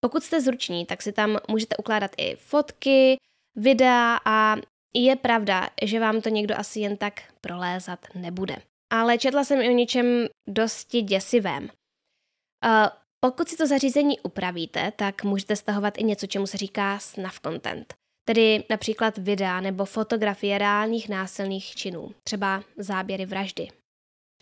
pokud 0.01 0.23
jste 0.23 0.41
zruční, 0.41 0.87
tak 0.87 1.03
si 1.03 1.13
tam 1.13 1.39
můžete 1.49 1.77
ukládat 1.77 2.11
i 2.17 2.37
fotky, 2.37 3.17
videa 3.57 4.19
a 4.25 4.57
je 4.95 5.17
pravda, 5.17 5.69
že 5.83 6.01
vám 6.01 6.21
to 6.21 6.29
někdo 6.29 6.59
asi 6.59 6.81
jen 6.81 6.97
tak 6.97 7.23
prolézat 7.41 8.07
nebude. 8.15 8.57
Ale 8.93 9.19
četla 9.19 9.45
jsem 9.45 9.61
i 9.61 9.69
o 9.69 9.73
něčem 9.73 10.07
dosti 10.49 11.03
děsivém. 11.03 11.65
Uh, 11.65 12.89
Pokud 13.21 13.49
si 13.49 13.57
to 13.57 13.67
zařízení 13.67 14.21
upravíte, 14.21 14.93
tak 14.97 15.25
můžete 15.25 15.57
stahovat 15.57 15.99
i 15.99 16.05
něco, 16.05 16.27
čemu 16.27 16.47
se 16.47 16.57
říká 16.57 16.99
snuff 16.99 17.41
content, 17.41 17.95
tedy 18.29 18.65
například 18.71 19.19
videa 19.19 19.61
nebo 19.61 19.85
fotografie 19.85 20.59
reálných 20.59 21.09
násilných 21.09 21.75
činů, 21.75 22.15
třeba 22.25 22.65
záběry 22.77 23.27
vraždy. 23.27 23.69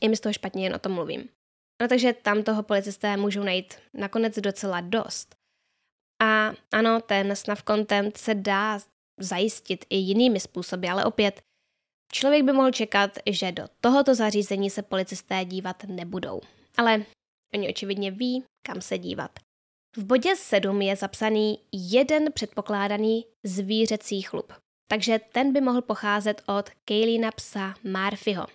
Je 0.02 0.08
mi 0.08 0.16
z 0.16 0.20
toho 0.20 0.32
špatně, 0.32 0.64
jen 0.64 0.74
o 0.74 0.78
tom 0.78 0.92
mluvím. 0.92 1.28
No 1.82 1.88
takže 1.88 2.12
tam 2.12 2.42
toho 2.42 2.62
policisté 2.62 3.16
můžou 3.16 3.42
najít 3.42 3.74
nakonec 3.94 4.38
docela 4.38 4.80
dost. 4.80 5.34
A 6.22 6.52
ano, 6.72 7.00
ten 7.00 7.36
snuff 7.36 7.62
content 7.62 8.16
se 8.16 8.34
dá 8.34 8.78
zajistit 9.20 9.84
i 9.90 9.96
jinými 9.96 10.40
způsoby, 10.40 10.88
ale 10.88 11.04
opět 11.04 11.40
člověk 12.12 12.44
by 12.44 12.52
mohl 12.52 12.70
čekat, 12.70 13.10
že 13.30 13.52
do 13.52 13.64
tohoto 13.80 14.14
zařízení 14.14 14.70
se 14.70 14.82
policisté 14.82 15.44
dívat 15.44 15.84
nebudou. 15.84 16.40
Ale 16.76 17.04
oni 17.54 17.68
očividně 17.68 18.10
ví, 18.10 18.44
kam 18.66 18.80
se 18.80 18.98
dívat. 18.98 19.45
V 19.98 20.04
bodě 20.04 20.36
7 20.36 20.82
je 20.82 20.96
zapsaný 20.96 21.58
jeden 21.72 22.32
předpokládaný 22.32 23.24
zvířecí 23.44 24.22
chlup, 24.22 24.52
takže 24.88 25.20
ten 25.32 25.52
by 25.52 25.60
mohl 25.60 25.82
pocházet 25.82 26.42
od 26.46 26.70
Kaylina 26.84 27.30
psa 27.30 27.74
Marfyho. 27.84 28.46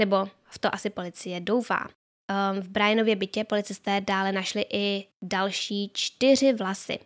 Nebo 0.00 0.28
v 0.44 0.58
to 0.58 0.74
asi 0.74 0.90
policie 0.90 1.40
doufá. 1.40 1.88
Um, 1.88 2.60
v 2.60 2.68
Brianově 2.68 3.16
bytě 3.16 3.44
policisté 3.44 4.00
dále 4.00 4.32
našli 4.32 4.64
i 4.72 5.06
další 5.24 5.90
čtyři 5.94 6.52
vlasy. 6.52 6.98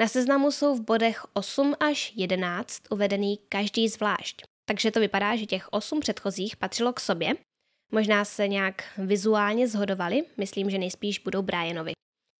Na 0.00 0.08
seznamu 0.08 0.50
jsou 0.50 0.74
v 0.74 0.80
bodech 0.80 1.24
8 1.32 1.74
až 1.80 2.12
11 2.16 2.82
uvedený 2.90 3.38
každý 3.48 3.88
zvlášť. 3.88 4.42
Takže 4.68 4.90
to 4.90 5.00
vypadá, 5.00 5.36
že 5.36 5.46
těch 5.46 5.68
osm 5.72 6.00
předchozích 6.00 6.56
patřilo 6.56 6.92
k 6.92 7.00
sobě. 7.00 7.32
Možná 7.92 8.24
se 8.24 8.48
nějak 8.48 8.84
vizuálně 8.98 9.68
zhodovali, 9.68 10.24
myslím, 10.36 10.70
že 10.70 10.78
nejspíš 10.78 11.18
budou 11.18 11.42
Brianovi. 11.42 11.92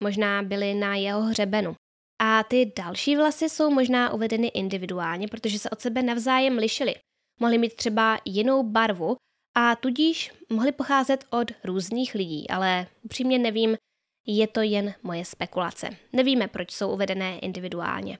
Možná 0.02 0.42
byly 0.42 0.74
na 0.74 0.96
jeho 0.96 1.22
hřebenu. 1.22 1.74
A 2.22 2.42
ty 2.42 2.72
další 2.76 3.16
vlasy 3.16 3.48
jsou 3.48 3.70
možná 3.70 4.12
uvedeny 4.12 4.48
individuálně, 4.48 5.28
protože 5.28 5.58
se 5.58 5.70
od 5.70 5.80
sebe 5.80 6.02
navzájem 6.02 6.58
lišily. 6.58 6.94
Mohly 7.40 7.58
mít 7.58 7.74
třeba 7.74 8.18
jinou 8.24 8.62
barvu 8.62 9.16
a 9.54 9.76
tudíž 9.76 10.32
mohly 10.52 10.72
pocházet 10.72 11.24
od 11.30 11.50
různých 11.64 12.14
lidí, 12.14 12.50
ale 12.50 12.86
upřímně 13.02 13.38
nevím, 13.38 13.76
je 14.26 14.46
to 14.46 14.60
jen 14.60 14.94
moje 15.02 15.24
spekulace. 15.24 15.96
Nevíme, 16.12 16.48
proč 16.48 16.70
jsou 16.70 16.92
uvedené 16.92 17.38
individuálně. 17.38 18.18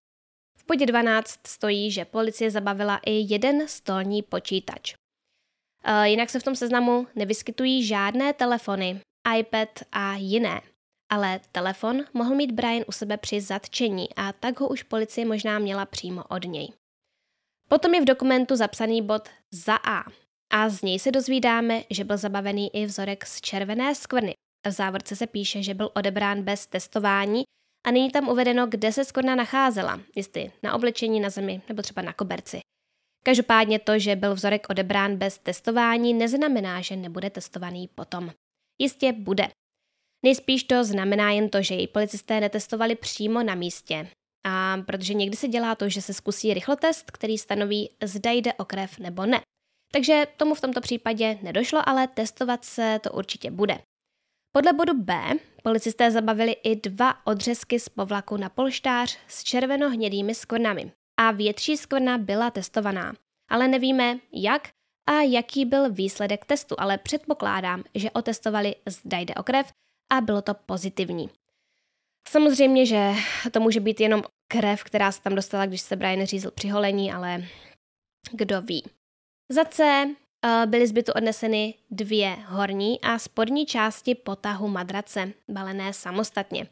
V 0.58 0.66
bodě 0.66 0.86
12 0.86 1.46
stojí, 1.46 1.90
že 1.90 2.04
policie 2.04 2.50
zabavila 2.50 3.00
i 3.06 3.12
jeden 3.12 3.68
stolní 3.68 4.22
počítač. 4.22 4.94
E, 5.84 6.08
jinak 6.08 6.30
se 6.30 6.40
v 6.40 6.42
tom 6.42 6.56
seznamu 6.56 7.06
nevyskytují 7.14 7.86
žádné 7.86 8.32
telefony, 8.32 9.00
iPad 9.38 9.68
a 9.92 10.14
jiné. 10.14 10.60
Ale 11.10 11.40
telefon 11.52 12.04
mohl 12.14 12.34
mít 12.34 12.52
Brian 12.52 12.84
u 12.88 12.92
sebe 12.92 13.16
při 13.16 13.40
zatčení 13.40 14.14
a 14.16 14.32
tak 14.32 14.60
ho 14.60 14.68
už 14.68 14.82
policie 14.82 15.26
možná 15.26 15.58
měla 15.58 15.86
přímo 15.86 16.24
od 16.24 16.44
něj. 16.44 16.72
Potom 17.68 17.94
je 17.94 18.00
v 18.00 18.04
dokumentu 18.04 18.56
zapsaný 18.56 19.02
bod 19.02 19.28
za 19.50 19.74
A, 19.74 20.04
a 20.52 20.68
z 20.68 20.82
něj 20.82 20.98
se 20.98 21.10
dozvídáme, 21.10 21.82
že 21.90 22.04
byl 22.04 22.16
zabavený 22.16 22.76
i 22.76 22.86
vzorek 22.86 23.26
z 23.26 23.40
červené 23.40 23.94
skvrny. 23.94 24.34
V 24.66 24.70
závorce 24.70 25.16
se 25.16 25.26
píše, 25.26 25.62
že 25.62 25.74
byl 25.74 25.90
odebrán 25.94 26.42
bez 26.42 26.66
testování 26.66 27.42
a 27.86 27.90
není 27.90 28.10
tam 28.10 28.28
uvedeno, 28.28 28.66
kde 28.66 28.92
se 28.92 29.04
skvrna 29.04 29.34
nacházela, 29.34 30.00
jestli 30.16 30.52
na 30.62 30.74
oblečení, 30.74 31.20
na 31.20 31.30
zemi 31.30 31.62
nebo 31.68 31.82
třeba 31.82 32.02
na 32.02 32.12
koberci. 32.12 32.60
Každopádně 33.24 33.78
to, 33.78 33.98
že 33.98 34.16
byl 34.16 34.34
vzorek 34.34 34.70
odebrán 34.70 35.16
bez 35.16 35.38
testování, 35.38 36.14
neznamená, 36.14 36.80
že 36.80 36.96
nebude 36.96 37.30
testovaný 37.30 37.88
potom. 37.94 38.30
Jistě 38.78 39.12
bude. 39.12 39.48
Nejspíš 40.22 40.64
to 40.64 40.84
znamená 40.84 41.30
jen 41.30 41.48
to, 41.48 41.62
že 41.62 41.74
jej 41.74 41.88
policisté 41.88 42.40
netestovali 42.40 42.94
přímo 42.94 43.42
na 43.42 43.54
místě. 43.54 44.08
A 44.46 44.76
protože 44.86 45.14
někdy 45.14 45.36
se 45.36 45.48
dělá 45.48 45.74
to, 45.74 45.88
že 45.88 46.02
se 46.02 46.14
zkusí 46.14 46.54
rychlotest, 46.54 47.10
který 47.10 47.38
stanoví, 47.38 47.90
zda 48.04 48.30
jde 48.30 48.52
o 48.54 48.64
krev 48.64 48.98
nebo 48.98 49.26
ne. 49.26 49.40
Takže 49.92 50.26
tomu 50.36 50.54
v 50.54 50.60
tomto 50.60 50.80
případě 50.80 51.38
nedošlo, 51.42 51.88
ale 51.88 52.08
testovat 52.08 52.64
se 52.64 53.00
to 53.02 53.12
určitě 53.12 53.50
bude. 53.50 53.78
Podle 54.52 54.72
bodu 54.72 54.94
B 54.94 55.32
policisté 55.62 56.10
zabavili 56.10 56.52
i 56.52 56.76
dva 56.76 57.26
odřezky 57.26 57.80
z 57.80 57.88
povlaku 57.88 58.36
na 58.36 58.48
polštář 58.48 59.18
s 59.28 59.44
červeno-hnědými 59.44 60.34
skvrnami. 60.34 60.92
A 61.20 61.30
větší 61.30 61.76
skvrna 61.76 62.18
byla 62.18 62.50
testovaná. 62.50 63.14
Ale 63.50 63.68
nevíme, 63.68 64.18
jak 64.32 64.68
a 65.08 65.12
jaký 65.12 65.64
byl 65.64 65.92
výsledek 65.92 66.44
testu, 66.44 66.74
ale 66.78 66.98
předpokládám, 66.98 67.84
že 67.94 68.10
otestovali, 68.10 68.74
zda 68.86 69.18
jde 69.18 69.34
o 69.34 69.42
krev 69.42 69.72
a 70.10 70.20
bylo 70.20 70.42
to 70.42 70.54
pozitivní. 70.54 71.30
Samozřejmě, 72.28 72.86
že 72.86 73.12
to 73.52 73.60
může 73.60 73.80
být 73.80 74.00
jenom 74.00 74.22
krev, 74.52 74.84
která 74.84 75.12
se 75.12 75.22
tam 75.22 75.34
dostala, 75.34 75.66
když 75.66 75.80
se 75.80 75.96
Brian 75.96 76.26
řízl 76.26 76.50
při 76.50 76.68
holení, 76.68 77.12
ale 77.12 77.44
kdo 78.32 78.62
ví. 78.62 78.84
Za 79.48 79.64
C 79.64 79.84
eh, 79.84 80.66
byly 80.66 80.86
zbytu 80.86 81.12
odneseny 81.12 81.74
dvě 81.90 82.36
horní 82.46 83.00
a 83.00 83.18
spodní 83.18 83.66
části 83.66 84.14
potahu 84.14 84.68
madrace, 84.68 85.32
balené 85.48 85.92
samostatně. 85.92 86.66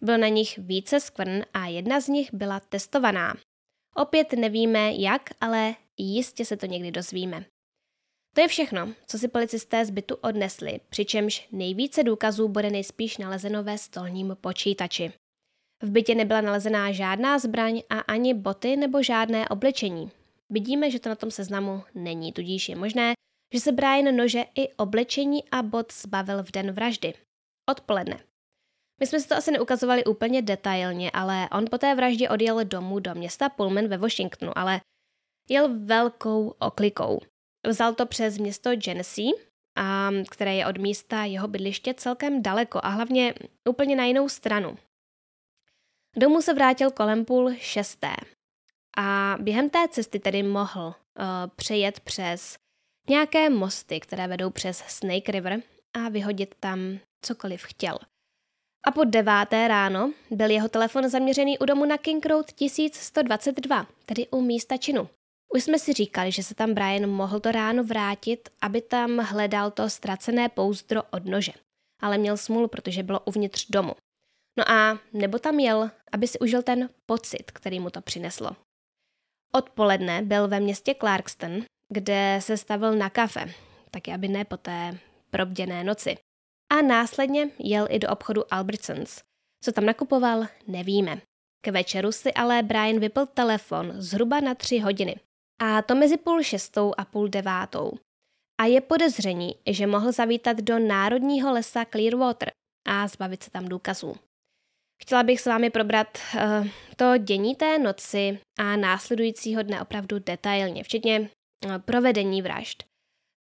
Bylo 0.00 0.16
na 0.16 0.28
nich 0.28 0.58
více 0.58 1.00
skvrn 1.00 1.42
a 1.54 1.66
jedna 1.66 2.00
z 2.00 2.08
nich 2.08 2.34
byla 2.34 2.60
testovaná. 2.60 3.34
Opět 3.94 4.32
nevíme 4.32 4.92
jak, 4.92 5.30
ale 5.40 5.74
jistě 5.96 6.44
se 6.44 6.56
to 6.56 6.66
někdy 6.66 6.90
dozvíme. 6.90 7.44
To 8.38 8.42
je 8.42 8.48
všechno, 8.48 8.94
co 9.06 9.18
si 9.18 9.28
policisté 9.28 9.84
z 9.84 9.90
bytu 9.90 10.14
odnesli, 10.14 10.80
přičemž 10.88 11.48
nejvíce 11.52 12.04
důkazů 12.04 12.48
bude 12.48 12.70
nejspíš 12.70 13.18
nalezeno 13.18 13.64
ve 13.64 13.78
stolním 13.78 14.36
počítači. 14.40 15.12
V 15.82 15.90
bytě 15.90 16.14
nebyla 16.14 16.40
nalezená 16.40 16.92
žádná 16.92 17.38
zbraň 17.38 17.82
a 17.90 17.98
ani 17.98 18.34
boty 18.34 18.76
nebo 18.76 19.02
žádné 19.02 19.48
oblečení. 19.48 20.10
Vidíme, 20.50 20.90
že 20.90 21.00
to 21.00 21.08
na 21.08 21.14
tom 21.14 21.30
seznamu 21.30 21.82
není, 21.94 22.32
tudíž 22.32 22.68
je 22.68 22.76
možné, 22.76 23.12
že 23.54 23.60
se 23.60 23.72
Brian 23.72 24.16
nože 24.16 24.44
i 24.54 24.68
oblečení 24.68 25.50
a 25.50 25.62
bot 25.62 25.92
zbavil 25.92 26.42
v 26.42 26.50
den 26.50 26.72
vraždy. 26.72 27.14
Odpoledne. 27.70 28.20
My 29.00 29.06
jsme 29.06 29.20
si 29.20 29.28
to 29.28 29.34
asi 29.34 29.50
neukazovali 29.50 30.04
úplně 30.04 30.42
detailně, 30.42 31.10
ale 31.10 31.48
on 31.52 31.64
po 31.70 31.78
té 31.78 31.94
vraždě 31.94 32.28
odjel 32.28 32.64
domů 32.64 32.98
do 32.98 33.14
města 33.14 33.48
Pullman 33.48 33.88
ve 33.88 33.98
Washingtonu, 33.98 34.58
ale 34.58 34.80
jel 35.48 35.84
velkou 35.84 36.54
oklikou. 36.58 37.20
Vzal 37.68 37.94
to 37.94 38.06
přes 38.06 38.38
město 38.38 38.76
Genesee, 38.76 39.32
a, 39.76 40.10
které 40.30 40.54
je 40.54 40.66
od 40.66 40.78
místa 40.78 41.24
jeho 41.24 41.48
bydliště 41.48 41.94
celkem 41.94 42.42
daleko 42.42 42.80
a 42.82 42.88
hlavně 42.88 43.34
úplně 43.68 43.96
na 43.96 44.04
jinou 44.04 44.28
stranu. 44.28 44.78
Domů 46.16 46.42
se 46.42 46.54
vrátil 46.54 46.90
kolem 46.90 47.24
půl 47.24 47.54
šesté 47.58 48.12
a 48.96 49.36
během 49.40 49.70
té 49.70 49.88
cesty 49.88 50.18
tedy 50.18 50.42
mohl 50.42 50.86
uh, 50.86 50.94
přejet 51.56 52.00
přes 52.00 52.58
nějaké 53.08 53.50
mosty, 53.50 54.00
které 54.00 54.26
vedou 54.26 54.50
přes 54.50 54.78
Snake 54.78 55.32
River 55.32 55.62
a 55.94 56.08
vyhodit 56.08 56.54
tam 56.60 56.98
cokoliv 57.22 57.62
chtěl. 57.62 57.98
A 58.86 58.90
po 58.90 59.04
deváté 59.04 59.68
ráno 59.68 60.12
byl 60.30 60.50
jeho 60.50 60.68
telefon 60.68 61.08
zaměřený 61.08 61.58
u 61.58 61.64
domu 61.64 61.84
na 61.84 61.98
King 61.98 62.26
Road 62.26 62.52
1122, 62.52 63.86
tedy 64.06 64.28
u 64.28 64.40
místa 64.40 64.76
činu. 64.76 65.08
Už 65.54 65.64
jsme 65.64 65.78
si 65.78 65.92
říkali, 65.92 66.32
že 66.32 66.42
se 66.42 66.54
tam 66.54 66.74
Brian 66.74 67.10
mohl 67.10 67.40
to 67.40 67.52
ráno 67.52 67.84
vrátit, 67.84 68.48
aby 68.60 68.82
tam 68.82 69.18
hledal 69.18 69.70
to 69.70 69.90
ztracené 69.90 70.48
pouzdro 70.48 71.02
od 71.02 71.24
nože. 71.24 71.52
Ale 72.02 72.18
měl 72.18 72.36
smůlu, 72.36 72.68
protože 72.68 73.02
bylo 73.02 73.20
uvnitř 73.20 73.66
domu. 73.70 73.94
No 74.58 74.70
a 74.70 74.98
nebo 75.12 75.38
tam 75.38 75.58
jel, 75.58 75.90
aby 76.12 76.26
si 76.26 76.38
užil 76.38 76.62
ten 76.62 76.90
pocit, 77.06 77.50
který 77.50 77.80
mu 77.80 77.90
to 77.90 78.00
přineslo. 78.00 78.50
Odpoledne 79.52 80.22
byl 80.22 80.48
ve 80.48 80.60
městě 80.60 80.94
Clarkston, 80.94 81.64
kde 81.92 82.38
se 82.42 82.56
stavil 82.56 82.96
na 82.96 83.10
kafe, 83.10 83.54
taky 83.90 84.12
aby 84.12 84.28
ne 84.28 84.44
po 84.44 84.56
té 84.56 84.98
probděné 85.30 85.84
noci. 85.84 86.16
A 86.72 86.82
následně 86.82 87.50
jel 87.58 87.86
i 87.90 87.98
do 87.98 88.08
obchodu 88.08 88.54
Albertsons. 88.54 89.20
Co 89.64 89.72
tam 89.72 89.86
nakupoval, 89.86 90.46
nevíme. 90.66 91.20
K 91.60 91.68
večeru 91.68 92.12
si 92.12 92.32
ale 92.32 92.62
Brian 92.62 93.00
vypl 93.00 93.26
telefon 93.26 93.92
zhruba 93.96 94.40
na 94.40 94.54
tři 94.54 94.78
hodiny. 94.78 95.16
A 95.58 95.82
to 95.82 95.94
mezi 95.94 96.16
půl 96.16 96.42
šestou 96.42 96.94
a 96.98 97.04
půl 97.04 97.28
devátou. 97.28 97.92
A 98.60 98.64
je 98.64 98.80
podezření, 98.80 99.54
že 99.66 99.86
mohl 99.86 100.12
zavítat 100.12 100.56
do 100.56 100.78
národního 100.78 101.52
lesa 101.52 101.84
Clearwater 101.84 102.50
a 102.88 103.08
zbavit 103.08 103.42
se 103.42 103.50
tam 103.50 103.68
důkazů. 103.68 104.16
Chtěla 105.02 105.22
bych 105.22 105.40
s 105.40 105.46
vámi 105.46 105.70
probrat 105.70 106.18
uh, 106.34 106.66
to 106.96 107.18
dění 107.18 107.54
té 107.54 107.78
noci 107.78 108.38
a 108.58 108.76
následujícího 108.76 109.62
dne 109.62 109.82
opravdu 109.82 110.18
detailně, 110.18 110.84
včetně 110.84 111.20
uh, 111.20 111.78
provedení 111.78 112.42
vražd, 112.42 112.84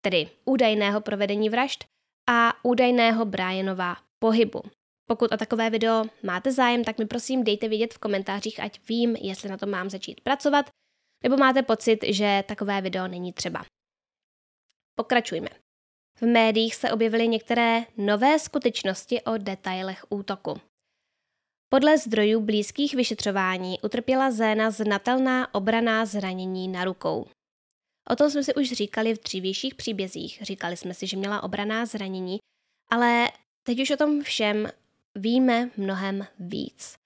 tedy 0.05 0.29
údajného 0.45 1.01
provedení 1.01 1.49
vražd 1.49 1.85
a 2.29 2.53
údajného 2.63 3.25
Brianova 3.25 3.97
pohybu. 4.19 4.61
Pokud 5.09 5.31
o 5.31 5.37
takové 5.37 5.69
video 5.69 6.03
máte 6.23 6.51
zájem, 6.51 6.83
tak 6.83 6.97
mi 6.97 7.05
prosím 7.05 7.43
dejte 7.43 7.67
vědět 7.67 7.93
v 7.93 7.97
komentářích, 7.97 8.59
ať 8.59 8.79
vím, 8.89 9.15
jestli 9.15 9.49
na 9.49 9.57
to 9.57 9.65
mám 9.65 9.89
začít 9.89 10.21
pracovat, 10.21 10.69
nebo 11.23 11.37
máte 11.37 11.63
pocit, 11.63 11.99
že 12.03 12.43
takové 12.47 12.81
video 12.81 13.07
není 13.07 13.33
třeba. 13.33 13.65
Pokračujme. 14.95 15.49
V 16.17 16.21
médiích 16.21 16.75
se 16.75 16.91
objevily 16.91 17.27
některé 17.27 17.85
nové 17.97 18.39
skutečnosti 18.39 19.21
o 19.21 19.37
detailech 19.37 20.05
útoku. 20.09 20.61
Podle 21.69 21.97
zdrojů 21.97 22.41
blízkých 22.41 22.95
vyšetřování 22.95 23.79
utrpěla 23.81 24.31
Zéna 24.31 24.71
znatelná 24.71 25.53
obraná 25.53 26.05
zranění 26.05 26.67
na 26.67 26.85
rukou. 26.85 27.27
O 28.09 28.15
tom 28.15 28.29
jsme 28.29 28.43
si 28.43 28.55
už 28.55 28.71
říkali 28.71 29.15
v 29.15 29.23
dřívějších 29.23 29.75
příbězích. 29.75 30.39
Říkali 30.41 30.77
jsme 30.77 30.93
si, 30.93 31.07
že 31.07 31.17
měla 31.17 31.43
obraná 31.43 31.85
zranění, 31.85 32.39
ale 32.89 33.31
teď 33.63 33.79
už 33.81 33.91
o 33.91 33.97
tom 33.97 34.23
všem 34.23 34.67
víme 35.15 35.69
mnohem 35.77 36.27
víc. 36.39 37.00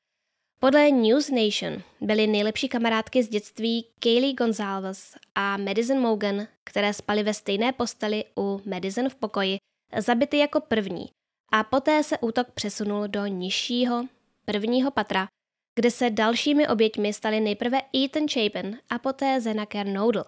Podle 0.66 0.92
News 0.92 1.30
Nation 1.30 1.82
byly 2.02 2.28
nejlepší 2.28 2.70
kamarádky 2.70 3.24
z 3.24 3.30
dětství 3.30 3.86
Kaylee 4.00 4.34
Gonzalez 4.34 5.16
a 5.36 5.58
Madison 5.58 6.00
Mogan, 6.00 6.48
které 6.64 6.94
spaly 6.94 7.24
ve 7.24 7.34
stejné 7.34 7.74
posteli 7.74 8.24
u 8.38 8.62
Madison 8.66 9.10
v 9.10 9.16
pokoji, 9.16 9.58
zabity 9.98 10.38
jako 10.38 10.60
první 10.60 11.10
a 11.52 11.64
poté 11.64 12.04
se 12.04 12.18
útok 12.18 12.52
přesunul 12.52 13.08
do 13.08 13.26
nižšího, 13.26 14.06
prvního 14.46 14.92
patra, 14.92 15.28
kde 15.76 15.92
se 15.92 16.10
dalšími 16.10 16.68
oběťmi 16.68 17.14
staly 17.14 17.40
nejprve 17.40 17.82
Ethan 18.06 18.28
Chapin 18.28 18.78
a 18.90 19.00
poté 19.00 19.42
Zena 19.42 19.66
Kernodle. 19.66 20.26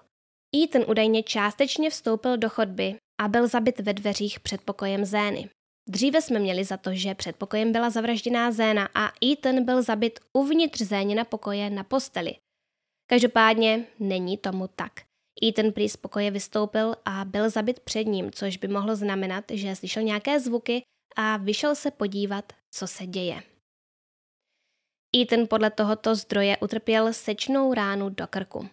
Ethan 0.63 0.83
údajně 0.87 1.23
částečně 1.23 1.89
vstoupil 1.89 2.37
do 2.37 2.49
chodby 2.49 2.95
a 3.21 3.27
byl 3.27 3.47
zabit 3.47 3.79
ve 3.79 3.93
dveřích 3.93 4.39
před 4.39 4.61
pokojem 4.61 5.05
Zény. 5.05 5.49
Dříve 5.89 6.21
jsme 6.21 6.39
měli 6.39 6.63
za 6.63 6.77
to, 6.77 6.93
že 6.93 7.15
před 7.15 7.35
pokojem 7.35 7.71
byla 7.71 7.89
zavražděná 7.89 8.51
Zéna 8.51 8.89
a 8.95 9.11
Ethan 9.31 9.65
byl 9.65 9.81
zabit 9.81 10.19
uvnitř 10.33 10.81
Zénina 10.81 11.23
pokoje 11.23 11.69
na 11.69 11.83
posteli. 11.83 12.35
Každopádně 13.09 13.85
není 13.99 14.37
tomu 14.37 14.67
tak. 14.67 14.91
Ethan 15.43 15.71
prý 15.71 15.89
z 15.89 15.97
pokoje 15.97 16.31
vystoupil 16.31 16.95
a 17.05 17.25
byl 17.25 17.49
zabit 17.49 17.79
před 17.79 18.03
ním, 18.03 18.31
což 18.31 18.57
by 18.57 18.67
mohlo 18.67 18.95
znamenat, 18.95 19.45
že 19.51 19.75
slyšel 19.75 20.03
nějaké 20.03 20.39
zvuky 20.39 20.81
a 21.15 21.37
vyšel 21.37 21.75
se 21.75 21.91
podívat, 21.91 22.53
co 22.71 22.87
se 22.87 23.05
děje. 23.07 23.43
Ethan 25.17 25.47
podle 25.49 25.71
tohoto 25.71 26.15
zdroje 26.15 26.57
utrpěl 26.57 27.13
sečnou 27.13 27.73
ránu 27.73 28.09
do 28.09 28.27
krku. 28.27 28.69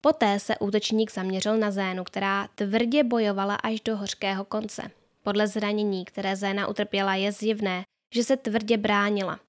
Poté 0.00 0.40
se 0.40 0.58
útočník 0.58 1.12
zaměřil 1.12 1.56
na 1.56 1.70
Zénu, 1.70 2.04
která 2.04 2.48
tvrdě 2.54 3.04
bojovala 3.04 3.54
až 3.54 3.80
do 3.80 3.96
hořkého 3.96 4.44
konce. 4.44 4.99
Podle 5.22 5.48
zranění, 5.48 6.04
které 6.04 6.36
Zéna 6.36 6.66
utrpěla, 6.66 7.14
je 7.14 7.32
zjevné, 7.32 7.82
že 8.14 8.24
se 8.24 8.36
tvrdě 8.36 8.76
bránila. 8.76 9.40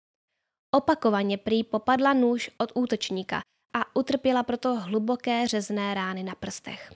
Opakovaně 0.76 1.38
prý 1.38 1.64
popadla 1.64 2.14
nůž 2.14 2.50
od 2.58 2.72
útočníka 2.76 3.42
a 3.74 3.96
utrpěla 3.96 4.44
proto 4.44 4.76
hluboké 4.76 5.48
řezné 5.48 5.94
rány 5.94 6.24
na 6.24 6.36
prstech. 6.36 6.92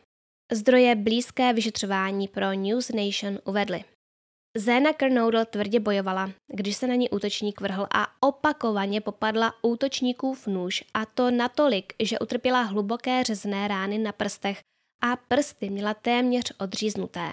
Zdroje 0.52 0.96
blízké 0.96 1.54
vyšetřování 1.54 2.28
pro 2.28 2.54
News 2.54 2.90
Nation 2.90 3.40
uvedly. 3.46 3.84
Zéna 4.58 4.94
Kernodle 4.94 5.46
tvrdě 5.46 5.80
bojovala, 5.80 6.32
když 6.54 6.76
se 6.76 6.88
na 6.88 6.96
ní 6.96 7.10
útočník 7.10 7.62
vrhl 7.62 7.88
a 7.96 8.08
opakovaně 8.28 9.02
popadla 9.02 9.54
útočníkův 9.62 10.48
nůž 10.48 10.84
a 10.94 11.06
to 11.06 11.32
natolik, 11.32 11.94
že 12.04 12.20
utrpěla 12.20 12.62
hluboké 12.62 13.24
řezné 13.24 13.68
rány 13.68 13.98
na 13.98 14.12
prstech 14.12 14.60
a 15.02 15.16
prsty 15.16 15.70
měla 15.70 15.94
téměř 15.94 16.54
odříznuté. 16.60 17.32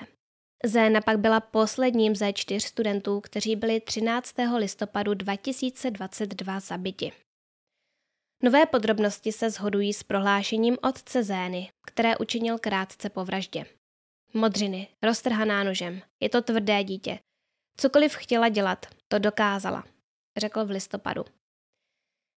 Zéna 0.64 1.00
pak 1.00 1.18
byla 1.18 1.40
posledním 1.40 2.16
ze 2.16 2.32
čtyř 2.32 2.64
studentů, 2.64 3.20
kteří 3.20 3.56
byli 3.56 3.80
13. 3.80 4.34
listopadu 4.56 5.14
2022 5.14 6.60
zabiti. 6.60 7.12
Nové 8.42 8.66
podrobnosti 8.66 9.32
se 9.32 9.50
shodují 9.50 9.92
s 9.92 10.02
prohlášením 10.02 10.76
otce 10.82 11.22
Zény, 11.22 11.70
které 11.86 12.16
učinil 12.16 12.58
krátce 12.58 13.10
po 13.10 13.24
vraždě. 13.24 13.66
Modřiny, 14.34 14.88
roztrhaná 15.02 15.64
nožem, 15.64 16.02
je 16.20 16.28
to 16.28 16.42
tvrdé 16.42 16.84
dítě. 16.84 17.18
Cokoliv 17.76 18.14
chtěla 18.14 18.48
dělat, 18.48 18.86
to 19.08 19.18
dokázala, 19.18 19.84
řekl 20.36 20.64
v 20.64 20.70
listopadu. 20.70 21.24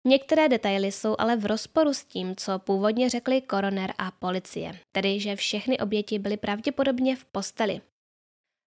Některé 0.07 0.49
detaily 0.49 0.91
jsou 0.91 1.15
ale 1.19 1.35
v 1.35 1.45
rozporu 1.45 1.93
s 1.93 2.05
tím, 2.05 2.35
co 2.35 2.59
původně 2.59 3.09
řekli 3.09 3.41
koroner 3.41 3.93
a 3.97 4.11
policie, 4.11 4.79
tedy 4.91 5.19
že 5.19 5.35
všechny 5.35 5.79
oběti 5.79 6.19
byly 6.19 6.37
pravděpodobně 6.37 7.15
v 7.15 7.25
posteli, 7.25 7.81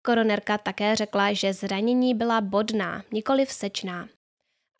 Koronerka 0.08 0.58
také 0.58 0.96
řekla, 0.96 1.32
že 1.32 1.52
zranění 1.52 2.14
byla 2.14 2.40
bodná, 2.40 3.04
nikoli 3.12 3.46
vsečná. 3.46 4.08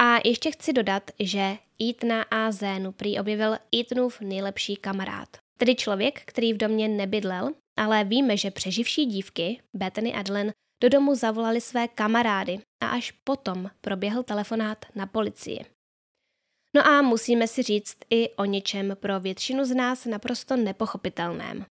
A 0.02 0.28
ještě 0.28 0.50
chci 0.50 0.72
dodat, 0.72 1.10
že 1.20 1.56
Etna 1.90 2.22
a 2.22 2.52
Zénu 2.52 2.92
prý 2.92 3.20
objevil 3.20 3.56
Etnův 3.80 4.20
nejlepší 4.20 4.76
kamarád. 4.76 5.28
Tedy 5.58 5.74
člověk, 5.74 6.22
který 6.24 6.52
v 6.52 6.56
domě 6.56 6.88
nebydlel, 6.88 7.50
ale 7.78 8.04
víme, 8.04 8.36
že 8.36 8.50
přeživší 8.50 9.06
dívky, 9.06 9.60
Bethany 9.74 10.14
Adlen, 10.14 10.52
do 10.82 10.88
domu 10.88 11.14
zavolali 11.14 11.60
své 11.60 11.88
kamarády 11.88 12.58
a 12.82 12.88
až 12.88 13.10
potom 13.10 13.70
proběhl 13.80 14.22
telefonát 14.22 14.86
na 14.94 15.06
policii. 15.06 15.64
No 16.76 16.86
a 16.86 17.02
musíme 17.02 17.48
si 17.48 17.62
říct 17.62 17.96
i 18.10 18.28
o 18.28 18.44
něčem 18.44 18.96
pro 19.00 19.20
většinu 19.20 19.64
z 19.64 19.74
nás 19.74 20.04
naprosto 20.04 20.56
nepochopitelném. 20.56 21.66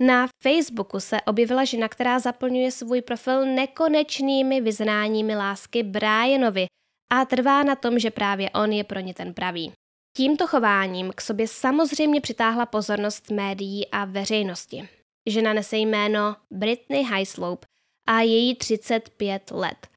Na 0.00 0.26
Facebooku 0.42 1.00
se 1.00 1.20
objevila 1.20 1.64
žena, 1.64 1.88
která 1.88 2.18
zaplňuje 2.18 2.70
svůj 2.70 3.02
profil 3.02 3.46
nekonečnými 3.46 4.60
vyznáními 4.60 5.36
lásky 5.36 5.82
Brianovi 5.82 6.66
a 7.12 7.24
trvá 7.24 7.62
na 7.62 7.76
tom, 7.76 7.98
že 7.98 8.10
právě 8.10 8.50
on 8.50 8.72
je 8.72 8.84
pro 8.84 9.00
ně 9.00 9.14
ten 9.14 9.34
pravý. 9.34 9.72
Tímto 10.16 10.46
chováním 10.46 11.12
k 11.14 11.20
sobě 11.20 11.48
samozřejmě 11.48 12.20
přitáhla 12.20 12.66
pozornost 12.66 13.30
médií 13.30 13.86
a 13.90 14.04
veřejnosti. 14.04 14.88
Žena 15.28 15.52
nese 15.52 15.76
jméno 15.76 16.36
Britney 16.50 17.04
Highslope 17.04 17.66
a 18.08 18.20
její 18.20 18.56
35 18.56 19.50
let. 19.50 19.93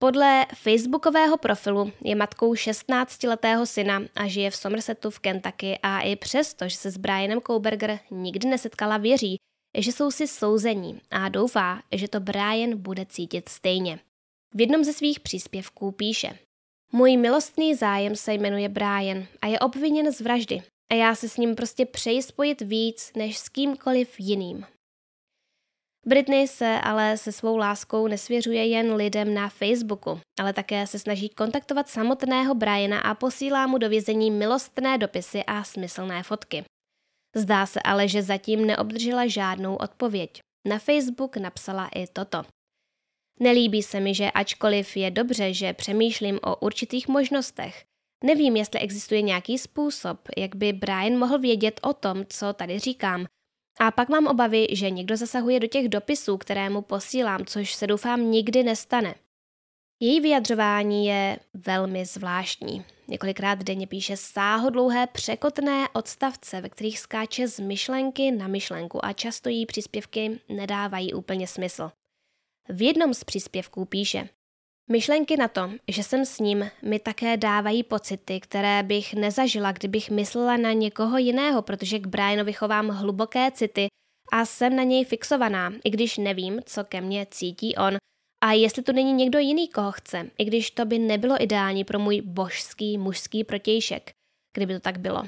Podle 0.00 0.46
facebookového 0.54 1.36
profilu 1.38 1.92
je 2.04 2.14
matkou 2.14 2.54
16-letého 2.54 3.66
syna 3.66 4.02
a 4.16 4.26
žije 4.26 4.50
v 4.50 4.56
Somersetu 4.56 5.10
v 5.10 5.18
Kentucky 5.18 5.78
a 5.82 6.00
i 6.00 6.16
přesto, 6.16 6.68
že 6.68 6.76
se 6.76 6.90
s 6.90 6.96
Brianem 6.96 7.40
Kouberger 7.40 7.98
nikdy 8.10 8.48
nesetkala, 8.48 8.96
věří, 8.96 9.36
že 9.78 9.92
jsou 9.92 10.10
si 10.10 10.26
souzení 10.26 11.00
a 11.10 11.28
doufá, 11.28 11.82
že 11.92 12.08
to 12.08 12.20
Brian 12.20 12.76
bude 12.76 13.06
cítit 13.06 13.48
stejně. 13.48 13.98
V 14.54 14.60
jednom 14.60 14.84
ze 14.84 14.92
svých 14.92 15.20
příspěvků 15.20 15.92
píše 15.92 16.38
Můj 16.92 17.16
milostný 17.16 17.74
zájem 17.74 18.16
se 18.16 18.34
jmenuje 18.34 18.68
Brian 18.68 19.26
a 19.42 19.46
je 19.46 19.58
obviněn 19.58 20.12
z 20.12 20.20
vraždy 20.20 20.62
a 20.90 20.94
já 20.94 21.14
se 21.14 21.28
s 21.28 21.36
ním 21.36 21.54
prostě 21.54 21.86
přeji 21.86 22.22
spojit 22.22 22.60
víc 22.60 23.12
než 23.16 23.38
s 23.38 23.48
kýmkoliv 23.48 24.20
jiným. 24.20 24.66
Britney 26.08 26.48
se 26.48 26.80
ale 26.82 27.16
se 27.16 27.32
svou 27.32 27.56
láskou 27.56 28.06
nesvěřuje 28.06 28.66
jen 28.66 28.94
lidem 28.94 29.34
na 29.34 29.48
Facebooku, 29.48 30.20
ale 30.40 30.52
také 30.52 30.86
se 30.86 30.98
snaží 30.98 31.28
kontaktovat 31.28 31.88
samotného 31.88 32.54
Briana 32.54 33.00
a 33.00 33.14
posílá 33.14 33.66
mu 33.66 33.78
do 33.78 33.88
vězení 33.88 34.30
milostné 34.30 34.98
dopisy 34.98 35.44
a 35.44 35.64
smyslné 35.64 36.22
fotky. 36.22 36.64
Zdá 37.36 37.66
se 37.66 37.80
ale, 37.82 38.08
že 38.08 38.22
zatím 38.22 38.66
neobdržela 38.66 39.26
žádnou 39.26 39.76
odpověď. 39.76 40.40
Na 40.68 40.78
Facebook 40.78 41.36
napsala 41.36 41.88
i 41.94 42.06
toto. 42.06 42.42
Nelíbí 43.40 43.82
se 43.82 44.00
mi, 44.00 44.14
že 44.14 44.30
ačkoliv 44.30 44.96
je 44.96 45.10
dobře, 45.10 45.54
že 45.54 45.72
přemýšlím 45.72 46.38
o 46.42 46.56
určitých 46.56 47.08
možnostech, 47.08 47.84
nevím, 48.24 48.56
jestli 48.56 48.80
existuje 48.80 49.22
nějaký 49.22 49.58
způsob, 49.58 50.28
jak 50.36 50.56
by 50.56 50.72
Brian 50.72 51.18
mohl 51.18 51.38
vědět 51.38 51.80
o 51.82 51.92
tom, 51.92 52.24
co 52.28 52.52
tady 52.52 52.78
říkám, 52.78 53.26
a 53.78 53.90
pak 53.90 54.08
mám 54.08 54.26
obavy, 54.26 54.66
že 54.72 54.90
někdo 54.90 55.16
zasahuje 55.16 55.60
do 55.60 55.66
těch 55.66 55.88
dopisů, 55.88 56.36
které 56.36 56.70
mu 56.70 56.82
posílám, 56.82 57.44
což 57.46 57.74
se 57.74 57.86
doufám 57.86 58.30
nikdy 58.30 58.62
nestane. 58.62 59.14
Její 60.00 60.20
vyjadřování 60.20 61.06
je 61.06 61.38
velmi 61.54 62.04
zvláštní. 62.04 62.84
Několikrát 63.08 63.62
denně 63.62 63.86
píše 63.86 64.16
sáhodlouhé 64.16 65.06
překotné 65.06 65.88
odstavce, 65.92 66.60
ve 66.60 66.68
kterých 66.68 66.98
skáče 66.98 67.48
z 67.48 67.60
myšlenky 67.60 68.30
na 68.30 68.48
myšlenku 68.48 69.04
a 69.04 69.12
často 69.12 69.48
jí 69.48 69.66
příspěvky 69.66 70.40
nedávají 70.48 71.14
úplně 71.14 71.46
smysl. 71.46 71.90
V 72.68 72.82
jednom 72.82 73.14
z 73.14 73.24
příspěvků 73.24 73.84
píše 73.84 74.28
Myšlenky 74.90 75.36
na 75.36 75.48
to, 75.48 75.70
že 75.88 76.02
jsem 76.02 76.24
s 76.24 76.38
ním, 76.38 76.70
mi 76.82 76.98
také 76.98 77.36
dávají 77.36 77.82
pocity, 77.82 78.40
které 78.40 78.82
bych 78.82 79.14
nezažila, 79.14 79.72
kdybych 79.72 80.10
myslela 80.10 80.56
na 80.56 80.72
někoho 80.72 81.18
jiného, 81.18 81.62
protože 81.62 81.98
k 81.98 82.06
Brianovi 82.06 82.52
chovám 82.52 82.88
hluboké 82.88 83.50
city 83.50 83.86
a 84.32 84.44
jsem 84.44 84.76
na 84.76 84.82
něj 84.82 85.04
fixovaná, 85.04 85.72
i 85.84 85.90
když 85.90 86.18
nevím, 86.18 86.60
co 86.64 86.84
ke 86.84 87.00
mně 87.00 87.26
cítí 87.30 87.76
on 87.76 87.96
a 88.44 88.52
jestli 88.52 88.82
tu 88.82 88.92
není 88.92 89.12
někdo 89.12 89.38
jiný, 89.38 89.68
koho 89.68 89.92
chce, 89.92 90.30
i 90.38 90.44
když 90.44 90.70
to 90.70 90.84
by 90.84 90.98
nebylo 90.98 91.42
ideální 91.42 91.84
pro 91.84 91.98
můj 91.98 92.20
božský 92.20 92.98
mužský 92.98 93.44
protějšek, 93.44 94.10
kdyby 94.56 94.74
to 94.74 94.80
tak 94.80 94.98
bylo. 94.98 95.22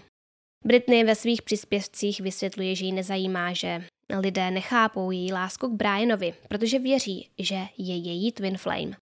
Britney 0.64 1.04
ve 1.04 1.14
svých 1.14 1.42
příspěvcích 1.42 2.20
vysvětluje, 2.20 2.74
že 2.74 2.84
ji 2.84 2.92
nezajímá, 2.92 3.52
že 3.52 3.84
lidé 4.18 4.50
nechápou 4.50 5.10
její 5.10 5.32
lásku 5.32 5.68
k 5.68 5.72
Brianovi, 5.72 6.34
protože 6.48 6.78
věří, 6.78 7.28
že 7.38 7.56
je 7.78 7.96
její 7.96 8.32
twin 8.32 8.58
flame. 8.58 8.96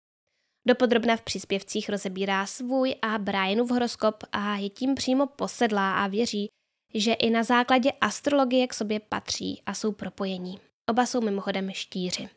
Dopodrobna 0.68 1.16
v 1.16 1.22
příspěvcích 1.22 1.88
rozebírá 1.88 2.46
svůj 2.46 2.94
a 3.02 3.18
Brianův 3.18 3.70
horoskop 3.70 4.24
a 4.32 4.56
je 4.56 4.68
tím 4.68 4.94
přímo 4.94 5.26
posedlá 5.26 6.04
a 6.04 6.06
věří, 6.06 6.48
že 6.94 7.12
i 7.12 7.30
na 7.30 7.42
základě 7.42 7.92
astrologie 8.00 8.66
k 8.66 8.74
sobě 8.74 9.00
patří 9.00 9.62
a 9.66 9.74
jsou 9.74 9.92
propojení. 9.92 10.60
Oba 10.90 11.06
jsou 11.06 11.20
mimochodem 11.20 11.70
štíři. 11.70 12.28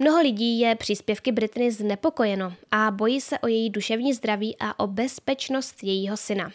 Mnoho 0.00 0.22
lidí 0.22 0.60
je 0.60 0.74
příspěvky 0.74 1.32
Britney 1.32 1.70
znepokojeno 1.70 2.54
a 2.70 2.90
bojí 2.90 3.20
se 3.20 3.38
o 3.38 3.46
její 3.46 3.70
duševní 3.70 4.14
zdraví 4.14 4.56
a 4.60 4.80
o 4.80 4.86
bezpečnost 4.86 5.82
jejího 5.82 6.16
syna. 6.16 6.52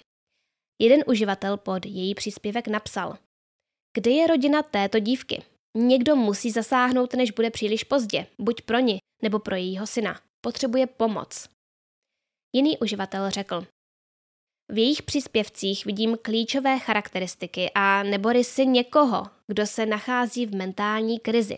Jeden 0.82 1.04
uživatel 1.08 1.58
pod 1.58 1.86
její 1.86 2.16
příspěvek 2.16 2.68
napsal 2.68 3.18
Kde 3.94 4.12
je 4.12 4.28
rodina 4.28 4.64
této 4.64 5.00
dívky? 5.00 5.44
Někdo 5.78 6.16
musí 6.16 6.52
zasáhnout, 6.52 7.14
než 7.14 7.32
bude 7.32 7.50
příliš 7.50 7.84
pozdě, 7.84 8.28
buď 8.40 8.62
pro 8.62 8.80
ní, 8.80 8.98
nebo 9.24 9.40
pro 9.40 9.56
jejího 9.56 9.88
syna. 9.88 10.20
Potřebuje 10.42 10.88
pomoc. 10.88 11.50
Jiný 12.56 12.78
uživatel 12.78 13.30
řekl, 13.30 13.66
v 14.72 14.78
jejich 14.78 15.02
příspěvcích 15.02 15.86
vidím 15.86 16.18
klíčové 16.22 16.80
charakteristiky 16.80 17.72
a 17.76 18.04
nebo 18.04 18.32
rysy 18.32 18.66
někoho, 18.66 19.24
kdo 19.48 19.66
se 19.66 19.86
nachází 19.86 20.46
v 20.46 20.56
mentální 20.56 21.20
krizi. 21.20 21.58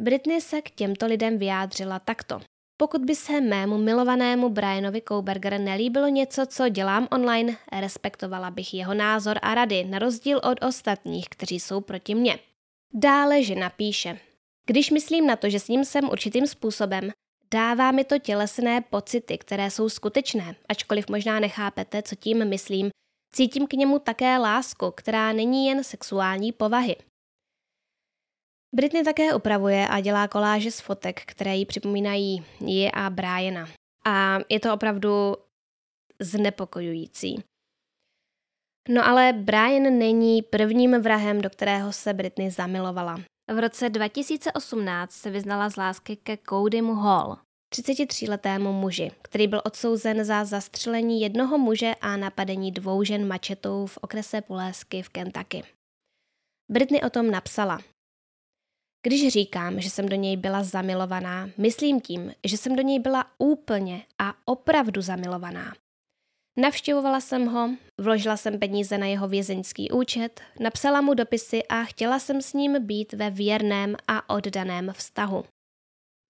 Britney 0.00 0.40
se 0.40 0.62
k 0.62 0.70
těmto 0.70 1.06
lidem 1.06 1.38
vyjádřila 1.38 1.98
takto. 1.98 2.40
Pokud 2.76 3.04
by 3.04 3.14
se 3.14 3.40
mému 3.40 3.78
milovanému 3.78 4.48
Brianovi 4.48 5.00
Kouberger 5.00 5.60
nelíbilo 5.60 6.08
něco, 6.08 6.46
co 6.46 6.68
dělám 6.68 7.08
online, 7.10 7.56
respektovala 7.72 8.50
bych 8.50 8.74
jeho 8.74 8.94
názor 8.94 9.38
a 9.42 9.54
rady, 9.54 9.84
na 9.84 9.98
rozdíl 9.98 10.40
od 10.50 10.64
ostatních, 10.64 11.28
kteří 11.28 11.60
jsou 11.60 11.80
proti 11.80 12.14
mně. 12.14 12.38
Dále 12.94 13.42
žena 13.42 13.70
píše. 13.70 14.18
Když 14.66 14.90
myslím 14.90 15.26
na 15.26 15.36
to, 15.36 15.50
že 15.50 15.60
s 15.60 15.68
ním 15.68 15.84
jsem 15.84 16.08
určitým 16.08 16.46
způsobem, 16.46 17.10
dává 17.54 17.92
mi 17.92 18.04
to 18.04 18.18
tělesné 18.18 18.80
pocity, 18.80 19.38
které 19.38 19.70
jsou 19.70 19.88
skutečné, 19.88 20.56
ačkoliv 20.68 21.08
možná 21.08 21.40
nechápete, 21.40 22.02
co 22.02 22.14
tím 22.14 22.48
myslím, 22.48 22.90
cítím 23.32 23.66
k 23.66 23.72
němu 23.72 23.98
také 23.98 24.38
lásku, 24.38 24.90
která 24.90 25.32
není 25.32 25.66
jen 25.66 25.84
sexuální 25.84 26.52
povahy. 26.52 26.96
Britney 28.74 29.04
také 29.04 29.34
upravuje 29.34 29.88
a 29.88 30.00
dělá 30.00 30.28
koláže 30.28 30.70
z 30.70 30.80
fotek, 30.80 31.22
které 31.26 31.56
jí 31.56 31.66
připomínají 31.66 32.44
ji 32.60 32.90
a 32.92 33.10
Briana. 33.10 33.68
A 34.06 34.38
je 34.48 34.60
to 34.60 34.74
opravdu 34.74 35.36
znepokojující. 36.20 37.42
No 38.88 39.06
ale 39.06 39.32
Brian 39.32 39.98
není 39.98 40.42
prvním 40.42 41.02
vrahem, 41.02 41.40
do 41.40 41.50
kterého 41.50 41.92
se 41.92 42.14
Britney 42.14 42.50
zamilovala. 42.50 43.20
V 43.50 43.58
roce 43.58 43.88
2018 43.88 45.12
se 45.12 45.30
vyznala 45.30 45.68
z 45.68 45.76
lásky 45.76 46.16
ke 46.16 46.38
Codymu 46.48 46.94
Hall, 46.94 47.36
33-letému 47.74 48.72
muži, 48.72 49.10
který 49.22 49.48
byl 49.48 49.62
odsouzen 49.64 50.24
za 50.24 50.44
zastřelení 50.44 51.20
jednoho 51.20 51.58
muže 51.58 51.94
a 52.00 52.16
napadení 52.16 52.72
dvou 52.72 53.04
žen 53.04 53.28
mačetou 53.28 53.86
v 53.86 53.98
okrese 54.00 54.40
Pulésky 54.40 55.02
v 55.02 55.08
Kentucky. 55.08 55.62
Britney 56.70 57.00
o 57.02 57.10
tom 57.10 57.30
napsala. 57.30 57.78
Když 59.02 59.32
říkám, 59.32 59.80
že 59.80 59.90
jsem 59.90 60.08
do 60.08 60.16
něj 60.16 60.36
byla 60.36 60.62
zamilovaná, 60.62 61.50
myslím 61.58 62.00
tím, 62.00 62.32
že 62.44 62.56
jsem 62.56 62.76
do 62.76 62.82
něj 62.82 62.98
byla 62.98 63.30
úplně 63.38 64.06
a 64.18 64.34
opravdu 64.44 65.02
zamilovaná. 65.02 65.74
Navštěvovala 66.58 67.20
jsem 67.20 67.46
ho, 67.46 67.70
vložila 68.00 68.36
jsem 68.36 68.58
peníze 68.58 68.98
na 68.98 69.06
jeho 69.06 69.28
vězeňský 69.28 69.90
účet, 69.90 70.40
napsala 70.60 71.00
mu 71.00 71.14
dopisy 71.14 71.62
a 71.68 71.84
chtěla 71.84 72.18
jsem 72.18 72.42
s 72.42 72.52
ním 72.52 72.86
být 72.86 73.12
ve 73.12 73.30
věrném 73.30 73.96
a 74.08 74.34
oddaném 74.34 74.92
vztahu. 74.92 75.44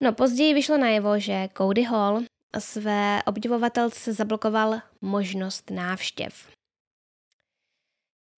No 0.02 0.12
později 0.12 0.54
vyšlo 0.54 0.78
najevo, 0.78 1.18
že 1.18 1.48
Cody 1.56 1.82
Hall 1.82 2.22
své 2.58 3.22
obdivovatelce 3.26 4.12
zablokoval 4.12 4.80
možnost 5.00 5.70
návštěv. 5.70 6.55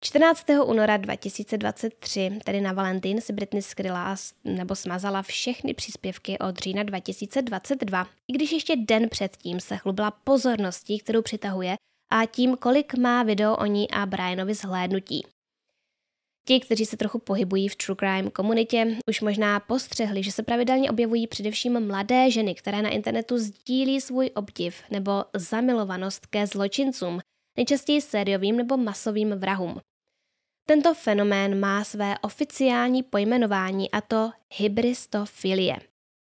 14. 0.00 0.44
února 0.64 0.96
2023, 0.96 2.38
tedy 2.44 2.60
na 2.60 2.72
Valentín, 2.72 3.20
si 3.20 3.32
Britney 3.32 3.62
skryla 3.62 4.16
nebo 4.44 4.76
smazala 4.76 5.22
všechny 5.22 5.74
příspěvky 5.74 6.38
od 6.38 6.58
října 6.58 6.82
2022, 6.82 8.06
i 8.28 8.32
když 8.32 8.52
ještě 8.52 8.76
den 8.76 9.08
předtím 9.08 9.60
se 9.60 9.76
chlubila 9.76 10.10
pozorností, 10.10 10.98
kterou 10.98 11.22
přitahuje 11.22 11.76
a 12.12 12.26
tím, 12.26 12.56
kolik 12.56 12.94
má 12.94 13.22
video 13.22 13.56
o 13.56 13.64
ní 13.66 13.90
a 13.90 14.06
Brianovi 14.06 14.54
zhlédnutí. 14.54 15.26
Ti, 16.48 16.60
kteří 16.60 16.86
se 16.86 16.96
trochu 16.96 17.18
pohybují 17.18 17.68
v 17.68 17.76
true 17.76 17.96
crime 17.96 18.30
komunitě, 18.30 18.96
už 19.08 19.20
možná 19.20 19.60
postřehli, 19.60 20.22
že 20.22 20.32
se 20.32 20.42
pravidelně 20.42 20.90
objevují 20.90 21.26
především 21.26 21.86
mladé 21.86 22.30
ženy, 22.30 22.54
které 22.54 22.82
na 22.82 22.90
internetu 22.90 23.38
sdílí 23.38 24.00
svůj 24.00 24.30
obdiv 24.34 24.82
nebo 24.90 25.24
zamilovanost 25.34 26.26
ke 26.26 26.46
zločincům, 26.46 27.20
nejčastěji 27.56 28.00
sériovým 28.00 28.56
nebo 28.56 28.76
masovým 28.76 29.30
vrahům. 29.30 29.80
Tento 30.70 30.94
fenomén 30.94 31.60
má 31.60 31.84
své 31.84 32.18
oficiální 32.18 33.02
pojmenování 33.02 33.90
a 33.90 34.00
to 34.00 34.30
hybristofilie. 34.54 35.76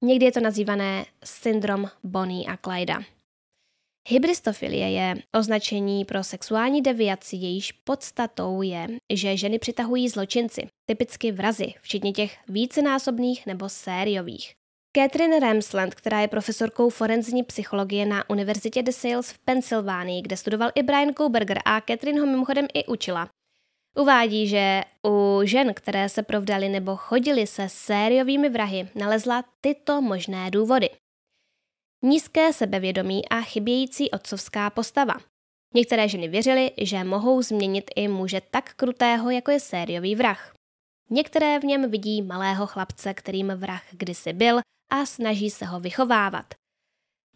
Někdy 0.04 0.26
je 0.26 0.32
to 0.32 0.40
nazývané 0.40 1.06
syndrom 1.24 1.90
Bonnie 2.04 2.46
a 2.46 2.58
Clyda. 2.58 3.00
Hybristofilie 4.10 4.92
je 4.92 5.16
označení 5.36 6.06
pro 6.06 6.24
sexuální 6.24 6.82
deviaci, 6.82 7.36
jejíž 7.36 7.72
podstatou 7.72 8.62
je, 8.62 8.88
že 9.14 9.38
ženy 9.38 9.60
přitahují 9.60 10.10
zločinci, 10.10 10.68
typicky 10.86 11.32
vrazy, 11.32 11.74
včetně 11.82 12.12
těch 12.12 12.38
vícenásobných 12.48 13.46
nebo 13.46 13.70
sériových. 13.70 14.54
Catherine 14.98 15.40
Ramsland, 15.40 15.96
která 15.96 16.22
je 16.22 16.28
profesorkou 16.28 16.90
forenzní 16.90 17.44
psychologie 17.44 18.06
na 18.06 18.30
Univerzitě 18.30 18.84
Sales 18.92 19.32
v 19.32 19.40
Pensylvánii, 19.40 20.22
kde 20.22 20.38
studoval 20.38 20.72
i 20.76 20.84
Brian 20.84 21.14
Kouberger 21.14 21.60
a 21.66 21.82
Catherine 21.82 22.20
ho 22.20 22.26
mimochodem 22.26 22.68
i 22.74 22.86
učila, 22.86 23.30
uvádí, 24.00 24.48
že 24.48 24.82
u 25.08 25.42
žen, 25.44 25.74
které 25.74 26.10
se 26.10 26.24
provdali 26.24 26.70
nebo 26.70 26.96
chodili 26.96 27.48
se 27.48 27.70
sériovými 27.70 28.50
vrahy, 28.50 28.90
nalezla 28.96 29.44
tyto 29.62 30.02
možné 30.02 30.52
důvody 30.52 30.90
nízké 32.04 32.54
sebevědomí 32.54 33.30
a 33.30 33.42
chybějící 33.42 34.12
otcovská 34.12 34.70
postava. 34.70 35.14
Některé 35.74 36.10
ženy 36.10 36.28
věřily, 36.28 36.72
že 36.82 37.04
mohou 37.04 37.42
změnit 37.42 37.92
i 37.96 38.08
muže 38.08 38.42
tak 38.52 38.74
krutého, 38.74 39.30
jako 39.30 39.52
je 39.52 39.60
sériový 39.60 40.16
vrah. 40.16 40.54
Některé 41.10 41.60
v 41.60 41.64
něm 41.64 41.92
vidí 41.92 42.22
malého 42.22 42.68
chlapce, 42.68 43.14
kterým 43.14 43.48
vrah 43.48 43.84
kdysi 43.92 44.34
byl 44.34 44.60
a 44.92 45.06
snaží 45.06 45.50
se 45.50 45.66
ho 45.66 45.80
vychovávat. 45.80 46.46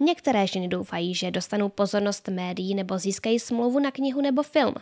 Některé 0.01 0.47
ženy 0.47 0.67
doufají, 0.67 1.15
že 1.15 1.31
dostanou 1.31 1.69
pozornost 1.69 2.27
médií 2.27 2.75
nebo 2.75 2.97
získají 2.97 3.39
smlouvu 3.39 3.79
na 3.79 3.91
knihu 3.91 4.21
nebo 4.21 4.43
film. 4.43 4.73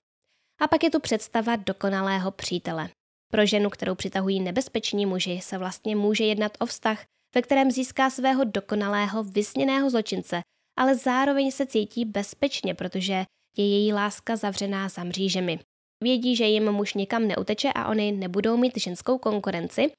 A 0.61 0.67
pak 0.67 0.83
je 0.83 0.89
tu 0.89 0.99
představa 0.99 1.55
dokonalého 1.55 2.31
přítele. 2.31 2.89
Pro 3.31 3.45
ženu, 3.45 3.69
kterou 3.69 3.95
přitahují 3.95 4.39
nebezpeční 4.39 5.05
muži, 5.05 5.39
se 5.41 5.57
vlastně 5.57 5.95
může 5.95 6.23
jednat 6.23 6.51
o 6.59 6.65
vztah, 6.65 7.05
ve 7.35 7.41
kterém 7.41 7.71
získá 7.71 8.09
svého 8.09 8.43
dokonalého 8.43 9.23
vysněného 9.23 9.89
zločince, 9.89 10.41
ale 10.77 10.95
zároveň 10.95 11.51
se 11.51 11.65
cítí 11.65 12.05
bezpečně, 12.05 12.75
protože 12.75 13.25
je 13.57 13.69
její 13.69 13.93
láska 13.93 14.35
zavřená 14.35 14.89
za 14.89 15.03
mřížemi. 15.03 15.59
Vědí, 16.03 16.35
že 16.35 16.45
jim 16.45 16.71
muž 16.71 16.93
nikam 16.93 17.27
neuteče 17.27 17.71
a 17.75 17.87
oni 17.87 18.11
nebudou 18.11 18.57
mít 18.57 18.77
ženskou 18.77 19.17
konkurenci 19.17 19.91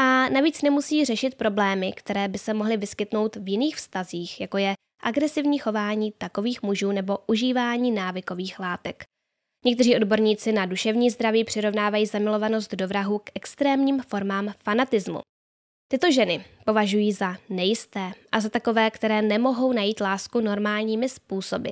a 0.00 0.28
navíc 0.28 0.62
nemusí 0.62 1.04
řešit 1.04 1.34
problémy, 1.34 1.92
které 1.92 2.28
by 2.28 2.38
se 2.38 2.54
mohly 2.54 2.76
vyskytnout 2.76 3.36
v 3.36 3.48
jiných 3.48 3.76
vztazích, 3.76 4.40
jako 4.40 4.58
je 4.58 4.74
agresivní 5.02 5.58
chování 5.58 6.12
takových 6.18 6.62
mužů 6.62 6.92
nebo 6.92 7.18
užívání 7.26 7.90
návykových 7.90 8.58
látek. 8.58 9.04
Někteří 9.64 9.96
odborníci 9.96 10.52
na 10.52 10.66
duševní 10.66 11.10
zdraví 11.10 11.44
přirovnávají 11.44 12.06
zamilovanost 12.06 12.74
do 12.74 12.88
vrahu 12.88 13.18
k 13.18 13.30
extrémním 13.34 14.00
formám 14.00 14.52
fanatismu. 14.64 15.20
Tyto 15.88 16.12
ženy 16.12 16.44
považují 16.64 17.12
za 17.12 17.36
nejisté 17.48 18.12
a 18.32 18.40
za 18.40 18.48
takové, 18.48 18.90
které 18.90 19.22
nemohou 19.22 19.72
najít 19.72 20.00
lásku 20.00 20.40
normálními 20.40 21.08
způsoby. 21.08 21.70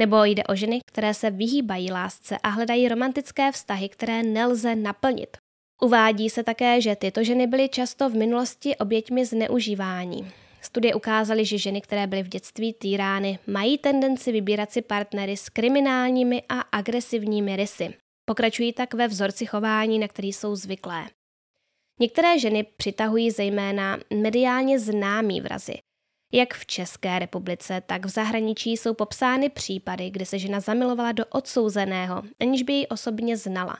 Nebo 0.00 0.24
jde 0.24 0.44
o 0.44 0.54
ženy, 0.54 0.80
které 0.86 1.14
se 1.14 1.30
vyhýbají 1.30 1.92
lásce 1.92 2.38
a 2.42 2.48
hledají 2.48 2.88
romantické 2.88 3.52
vztahy, 3.52 3.88
které 3.88 4.22
nelze 4.22 4.74
naplnit. 4.76 5.36
Uvádí 5.82 6.30
se 6.30 6.42
také, 6.42 6.80
že 6.80 6.96
tyto 6.96 7.24
ženy 7.24 7.46
byly 7.46 7.68
často 7.68 8.10
v 8.10 8.14
minulosti 8.14 8.76
oběťmi 8.76 9.26
zneužívání. 9.26 10.32
Studie 10.62 10.94
ukázaly, 10.94 11.44
že 11.44 11.58
ženy, 11.58 11.80
které 11.80 12.06
byly 12.06 12.22
v 12.22 12.28
dětství 12.28 12.72
týrány, 12.72 13.38
mají 13.46 13.78
tendenci 13.78 14.32
vybírat 14.32 14.72
si 14.72 14.82
partnery 14.82 15.36
s 15.36 15.48
kriminálními 15.48 16.42
a 16.48 16.60
agresivními 16.60 17.56
rysy. 17.56 17.94
Pokračují 18.24 18.72
tak 18.72 18.94
ve 18.94 19.08
vzorci 19.08 19.46
chování, 19.46 19.98
na 19.98 20.08
který 20.08 20.32
jsou 20.32 20.56
zvyklé. 20.56 21.04
Některé 22.00 22.38
ženy 22.38 22.66
přitahují 22.76 23.30
zejména 23.30 23.98
mediálně 24.14 24.78
známý 24.78 25.40
vrazy. 25.40 25.74
Jak 26.32 26.54
v 26.54 26.66
České 26.66 27.18
republice, 27.18 27.82
tak 27.86 28.06
v 28.06 28.08
zahraničí 28.08 28.76
jsou 28.76 28.94
popsány 28.94 29.48
případy, 29.48 30.10
kdy 30.10 30.26
se 30.26 30.38
žena 30.38 30.60
zamilovala 30.60 31.12
do 31.12 31.24
odsouzeného, 31.26 32.22
aniž 32.40 32.62
by 32.62 32.72
ji 32.72 32.86
osobně 32.86 33.36
znala. 33.36 33.78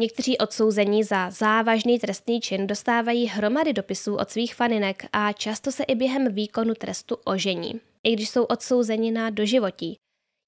Někteří 0.00 0.38
odsouzení 0.38 1.04
za 1.04 1.30
závažný 1.30 1.98
trestný 1.98 2.40
čin 2.40 2.66
dostávají 2.66 3.26
hromady 3.26 3.72
dopisů 3.72 4.16
od 4.16 4.30
svých 4.30 4.54
faninek 4.54 5.06
a 5.12 5.32
často 5.32 5.72
se 5.72 5.84
i 5.84 5.94
během 5.94 6.32
výkonu 6.32 6.74
trestu 6.74 7.16
ožení, 7.24 7.80
i 8.04 8.12
když 8.12 8.28
jsou 8.28 8.44
odsouzeni 8.44 9.10
na 9.10 9.30
doživotí. 9.30 9.96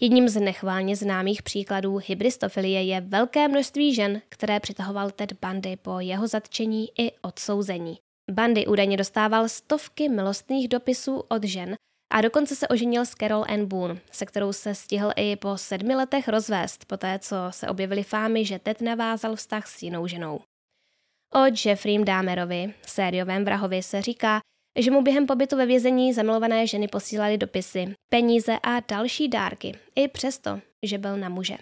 Jedním 0.03 0.29
z 0.29 0.41
nechválně 0.41 0.97
známých 0.97 1.43
příkladů 1.43 2.01
hybristofilie 2.07 2.83
je 2.83 3.01
velké 3.01 3.49
množství 3.49 3.95
žen, 3.95 4.23
které 4.29 4.61
přitahoval 4.61 5.11
Ted 5.11 5.33
Bundy 5.33 5.77
po 5.77 6.01
jeho 6.01 6.27
zatčení 6.27 6.89
i 6.99 7.13
odsouzení. 7.23 7.99
Bandy 8.31 8.67
údajně 8.67 8.97
dostával 8.97 9.49
stovky 9.49 10.09
milostných 10.09 10.69
dopisů 10.69 11.25
od 11.29 11.45
žen 11.45 11.77
a 12.11 12.21
dokonce 12.21 12.57
se 12.57 12.69
oženil 12.69 13.05
s 13.07 13.15
Carol 13.15 13.45
Ann 13.49 13.67
Boone, 13.67 14.01
se 14.13 14.27
kterou 14.27 14.53
se 14.53 14.75
stihl 14.75 15.13
i 15.17 15.37
po 15.37 15.57
sedmi 15.57 15.95
letech 15.95 16.29
rozvést, 16.29 16.85
poté 16.85 17.19
co 17.19 17.37
se 17.51 17.69
objevily 17.69 18.03
fámy, 18.03 18.45
že 18.45 18.59
Ted 18.59 18.81
navázal 18.81 19.37
vztah 19.37 19.67
s 19.67 19.83
jinou 19.83 20.07
ženou. 20.07 20.41
O 21.35 21.41
Jeffreym 21.65 22.05
Dahmerovi, 22.05 22.75
sériovém 22.87 23.45
vrahovi, 23.45 23.83
se 23.83 24.03
říká, 24.03 24.41
že 24.79 24.91
mu 24.91 25.03
během 25.03 25.27
pobytu 25.27 25.57
ve 25.57 25.67
vězení 25.67 26.13
zamilované 26.13 26.67
ženy 26.67 26.89
posílali 26.89 27.39
dopisy, 27.39 27.95
peníze 28.09 28.59
a 28.63 28.81
další 28.81 29.29
dárky, 29.29 29.79
i 29.95 30.09
přesto, 30.09 30.61
že 30.83 30.99
byl 30.99 31.17
na 31.17 31.29
muže. 31.29 31.57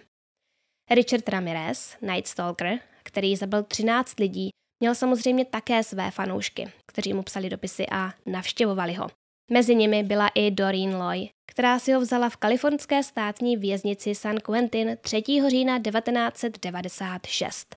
Richard 0.90 1.28
Ramirez, 1.28 1.96
Night 2.02 2.26
Stalker, 2.26 2.78
který 3.02 3.36
zabil 3.36 3.62
13 3.62 4.20
lidí, 4.20 4.50
měl 4.80 4.94
samozřejmě 4.94 5.44
také 5.44 5.82
své 5.82 6.10
fanoušky, 6.10 6.72
kteří 6.86 7.14
mu 7.14 7.22
psali 7.22 7.50
dopisy 7.50 7.86
a 7.90 8.12
navštěvovali 8.26 8.94
ho. 8.94 9.08
Mezi 9.50 9.74
nimi 9.74 10.02
byla 10.02 10.28
i 10.34 10.50
Doreen 10.50 10.96
Loy, 10.96 11.28
která 11.46 11.78
si 11.78 11.92
ho 11.92 12.00
vzala 12.00 12.28
v 12.28 12.36
kalifornské 12.36 13.02
státní 13.02 13.56
věznici 13.56 14.14
San 14.14 14.36
Quentin 14.36 14.98
3. 15.00 15.22
října 15.48 15.78
1996. 15.78 17.76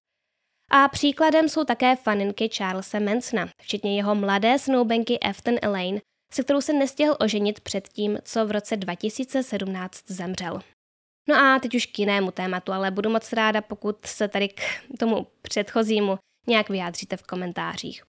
A 0.72 0.88
příkladem 0.88 1.50
jsou 1.50 1.64
také 1.64 1.96
faninky 1.96 2.50
Charlesa 2.50 3.00
Mansona, 3.00 3.50
včetně 3.62 3.98
jeho 3.98 4.16
mladé 4.16 4.60
snoubenky 4.60 5.20
Afton 5.20 5.56
Elaine, 5.62 6.02
se 6.34 6.44
kterou 6.44 6.62
se 6.62 6.74
nestihl 6.74 7.18
oženit 7.20 7.60
před 7.60 7.88
tím, 7.88 8.18
co 8.24 8.46
v 8.46 8.52
roce 8.52 8.78
2017 8.78 10.12
zemřel. 10.12 10.62
No 11.30 11.36
a 11.36 11.60
teď 11.60 11.76
už 11.76 11.86
k 11.86 12.00
jinému 12.00 12.32
tématu, 12.32 12.72
ale 12.72 12.92
budu 12.92 13.10
moc 13.10 13.34
ráda, 13.34 13.62
pokud 13.62 14.06
se 14.06 14.28
tady 14.28 14.50
k 14.50 14.62
tomu 15.00 15.28
předchozímu 15.42 16.18
nějak 16.48 16.70
vyjádříte 16.70 17.18
v 17.18 17.24
komentářích. 17.24 18.04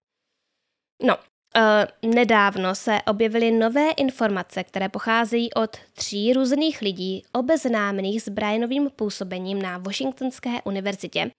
No, 1.02 1.16
uh, 1.56 2.10
nedávno 2.14 2.74
se 2.74 3.02
objevily 3.06 3.50
nové 3.50 3.90
informace, 3.90 4.64
které 4.64 4.88
pocházejí 4.88 5.54
od 5.54 5.76
tří 5.92 6.32
různých 6.32 6.82
lidí 6.82 7.22
obeznámených 7.32 8.22
s 8.22 8.28
Brianovým 8.28 8.90
působením 8.96 9.62
na 9.62 9.78
Washingtonské 9.78 10.50
univerzitě 10.64 11.30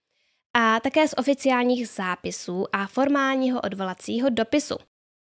a 0.55 0.79
také 0.79 1.07
z 1.07 1.13
oficiálních 1.17 1.87
zápisů 1.87 2.65
a 2.71 2.87
formálního 2.87 3.61
odvolacího 3.61 4.29
dopisu. 4.29 4.75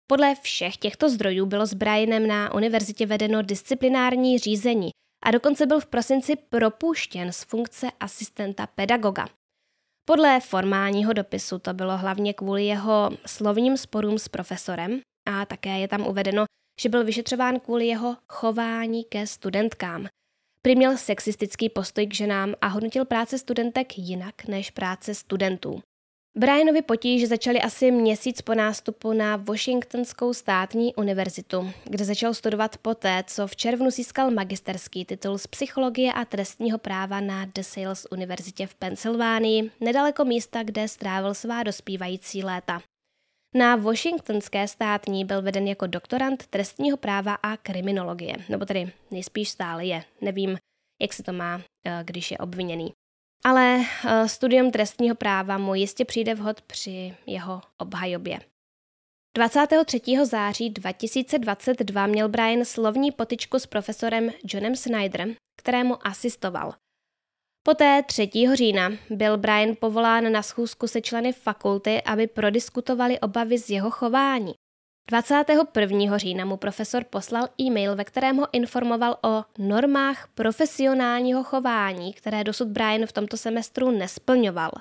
Podle 0.07 0.35
všech 0.35 0.77
těchto 0.77 1.09
zdrojů 1.09 1.45
bylo 1.45 1.65
s 1.65 1.73
Brianem 1.73 2.27
na 2.27 2.53
univerzitě 2.53 3.05
vedeno 3.05 3.41
disciplinární 3.41 4.39
řízení 4.39 4.89
a 5.23 5.31
dokonce 5.31 5.65
byl 5.65 5.79
v 5.79 5.85
prosinci 5.85 6.35
propuštěn 6.35 7.31
z 7.31 7.43
funkce 7.43 7.87
asistenta 7.99 8.67
pedagoga. 8.67 9.27
Podle 10.09 10.39
formálního 10.39 11.13
dopisu 11.13 11.59
to 11.59 11.73
bylo 11.73 11.97
hlavně 11.97 12.33
kvůli 12.33 12.65
jeho 12.65 13.09
slovním 13.25 13.77
sporům 13.77 14.17
s 14.17 14.27
profesorem 14.27 14.99
a 15.25 15.45
také 15.45 15.79
je 15.79 15.87
tam 15.87 16.07
uvedeno, 16.07 16.45
že 16.81 16.89
byl 16.89 17.03
vyšetřován 17.03 17.59
kvůli 17.59 17.87
jeho 17.87 18.17
chování 18.29 19.03
ke 19.03 19.27
studentkám. 19.27 20.07
Prý 20.61 20.75
měl 20.75 20.97
sexistický 20.97 21.69
postoj 21.69 22.07
k 22.07 22.13
ženám 22.13 22.53
a 22.61 22.67
hodnotil 22.67 23.05
práce 23.05 23.37
studentek 23.37 23.97
jinak 23.97 24.47
než 24.47 24.71
práce 24.71 25.15
studentů. 25.15 25.81
Brianovi 26.37 26.81
potíže 26.81 27.27
začaly 27.27 27.61
asi 27.61 27.91
měsíc 27.91 28.41
po 28.41 28.53
nástupu 28.53 29.13
na 29.13 29.35
Washingtonskou 29.35 30.33
státní 30.33 30.95
univerzitu, 30.95 31.71
kde 31.83 32.05
začal 32.05 32.33
studovat 32.33 32.77
poté, 32.77 33.23
co 33.27 33.47
v 33.47 33.55
červnu 33.55 33.89
získal 33.91 34.31
magisterský 34.31 35.05
titul 35.05 35.37
z 35.37 35.47
psychologie 35.47 36.13
a 36.13 36.25
trestního 36.25 36.77
práva 36.77 37.19
na 37.19 37.45
DeSales 37.55 38.07
univerzitě 38.11 38.67
v 38.67 38.75
Pensylvánii, 38.75 39.71
nedaleko 39.79 40.25
místa, 40.25 40.63
kde 40.63 40.87
strávil 40.87 41.33
svá 41.33 41.63
dospívající 41.63 42.43
léta. 42.43 42.81
Na 43.55 43.75
Washingtonské 43.75 44.67
státní 44.67 45.25
byl 45.25 45.41
veden 45.41 45.67
jako 45.67 45.87
doktorant 45.87 46.47
trestního 46.47 46.97
práva 46.97 47.33
a 47.33 47.57
kriminologie, 47.57 48.35
nebo 48.49 48.65
tedy 48.65 48.91
nejspíš 49.11 49.49
stále 49.49 49.85
je, 49.85 50.03
nevím, 50.21 50.57
jak 51.01 51.13
se 51.13 51.23
to 51.23 51.33
má, 51.33 51.61
eh, 51.87 52.01
když 52.05 52.31
je 52.31 52.37
obviněný. 52.37 52.93
Ale 53.45 53.79
eh, 53.79 54.27
studium 54.27 54.71
trestního 54.71 55.15
práva 55.15 55.57
mu 55.57 55.75
jistě 55.75 56.05
přijde 56.05 56.35
vhod 56.35 56.61
při 56.61 57.15
jeho 57.25 57.61
obhajobě. 57.77 58.39
23. 59.35 60.01
září 60.23 60.69
2022 60.69 62.07
měl 62.07 62.29
Brian 62.29 62.65
slovní 62.65 63.11
potičku 63.11 63.59
s 63.59 63.65
profesorem 63.65 64.31
Johnem 64.53 64.75
Snyderem, 64.75 65.35
kterému 65.61 66.07
asistoval. 66.07 66.73
Poté 67.63 68.03
3. 68.03 68.29
října 68.53 68.89
byl 69.09 69.37
Brian 69.37 69.75
povolán 69.79 70.31
na 70.31 70.43
schůzku 70.43 70.87
se 70.87 71.01
členy 71.01 71.33
fakulty, 71.33 72.01
aby 72.01 72.27
prodiskutovali 72.27 73.19
obavy 73.19 73.57
z 73.57 73.69
jeho 73.69 73.91
chování. 73.91 74.53
21. 75.09 76.17
října 76.17 76.45
mu 76.45 76.57
profesor 76.57 77.03
poslal 77.03 77.47
e-mail, 77.61 77.95
ve 77.95 78.03
kterém 78.03 78.37
ho 78.37 78.47
informoval 78.51 79.17
o 79.23 79.43
normách 79.57 80.27
profesionálního 80.35 81.43
chování, 81.43 82.13
které 82.13 82.43
dosud 82.43 82.67
Brian 82.67 83.05
v 83.05 83.11
tomto 83.11 83.37
semestru 83.37 83.91
nesplňoval. 83.91 84.71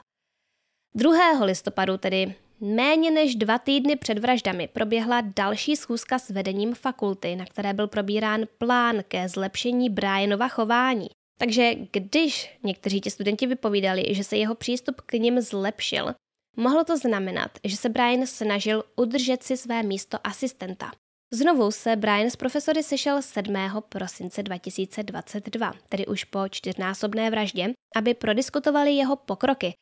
2. 0.95 1.45
listopadu, 1.45 1.97
tedy 1.97 2.35
méně 2.61 3.11
než 3.11 3.35
dva 3.35 3.59
týdny 3.59 3.97
před 3.97 4.19
vraždami, 4.19 4.69
proběhla 4.69 5.23
další 5.37 5.77
schůzka 5.77 6.19
s 6.19 6.31
vedením 6.31 6.75
fakulty, 6.75 7.37
na 7.37 7.45
které 7.45 7.75
byl 7.75 7.89
probírán 7.89 8.45
plán 8.59 9.03
ke 9.09 9.29
zlepšení 9.29 9.91
Brianova 9.91 10.49
chování. 10.49 11.09
Takže 11.39 11.75
když 11.93 12.59
někteří 12.63 13.01
ti 13.01 13.11
studenti 13.11 13.47
vypovídali, 13.47 14.05
že 14.11 14.25
se 14.25 14.37
jeho 14.37 14.55
přístup 14.55 15.01
k 15.01 15.13
nim 15.13 15.41
zlepšil, 15.41 16.15
Mohlo 16.57 16.85
to 16.85 16.97
znamenat, 16.97 17.51
že 17.65 17.77
se 17.77 17.89
Brian 17.89 18.27
snažil 18.27 18.85
udržet 18.97 19.43
si 19.43 19.57
své 19.57 19.83
místo 19.83 20.19
asistenta. 20.25 20.93
Znovu 21.33 21.71
se 21.71 21.97
Brian 21.97 22.31
s 22.31 22.37
profesory 22.37 22.83
sešel 22.83 23.23
7. 23.23 23.55
prosince 23.89 24.43
2022, 24.43 25.73
tedy 25.89 26.07
už 26.07 26.25
po 26.25 26.49
čtyřnásobné 26.49 27.31
vraždě, 27.31 27.73
aby 27.97 28.15
prodiskutovali 28.15 28.93
jeho 28.93 29.17
pokroky, 29.17 29.73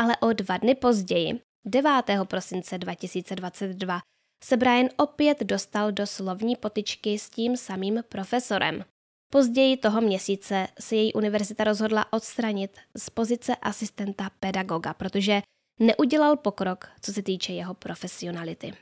ale 0.00 0.16
o 0.16 0.32
dva 0.32 0.56
dny 0.56 0.74
později, 0.74 1.40
9. 1.66 1.90
prosince 2.24 2.78
2022, 2.78 4.00
se 4.44 4.56
Brian 4.56 4.88
opět 4.96 5.40
dostal 5.40 5.92
do 5.92 6.06
slovní 6.06 6.56
potičky 6.56 7.18
s 7.18 7.30
tím 7.30 7.56
samým 7.56 8.04
profesorem. 8.08 8.84
Později 9.32 9.76
toho 9.76 10.00
měsíce 10.00 10.68
se 10.80 10.96
její 10.96 11.12
univerzita 11.12 11.64
rozhodla 11.64 12.12
odstranit 12.12 12.78
z 12.96 13.10
pozice 13.10 13.56
asistenta 13.56 14.30
pedagoga, 14.40 14.94
protože 14.94 15.42
neudělal 15.80 16.36
pokrok, 16.36 16.88
co 17.00 17.12
se 17.12 17.22
týče 17.22 17.52
jeho 17.52 17.74
profesionality. 17.74 18.72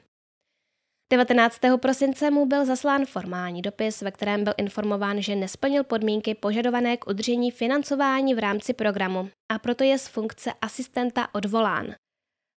19. 1.12 1.58
prosince 1.76 2.30
mu 2.30 2.46
byl 2.46 2.64
zaslán 2.64 3.06
formální 3.06 3.62
dopis, 3.62 4.02
ve 4.02 4.10
kterém 4.10 4.44
byl 4.44 4.52
informován, 4.56 5.22
že 5.22 5.36
nesplnil 5.36 5.84
podmínky 5.84 6.34
požadované 6.34 6.96
k 6.96 7.06
udržení 7.06 7.50
financování 7.50 8.34
v 8.34 8.38
rámci 8.38 8.74
programu 8.74 9.30
a 9.52 9.58
proto 9.58 9.84
je 9.84 9.98
z 9.98 10.08
funkce 10.08 10.52
asistenta 10.62 11.34
odvolán. 11.34 11.94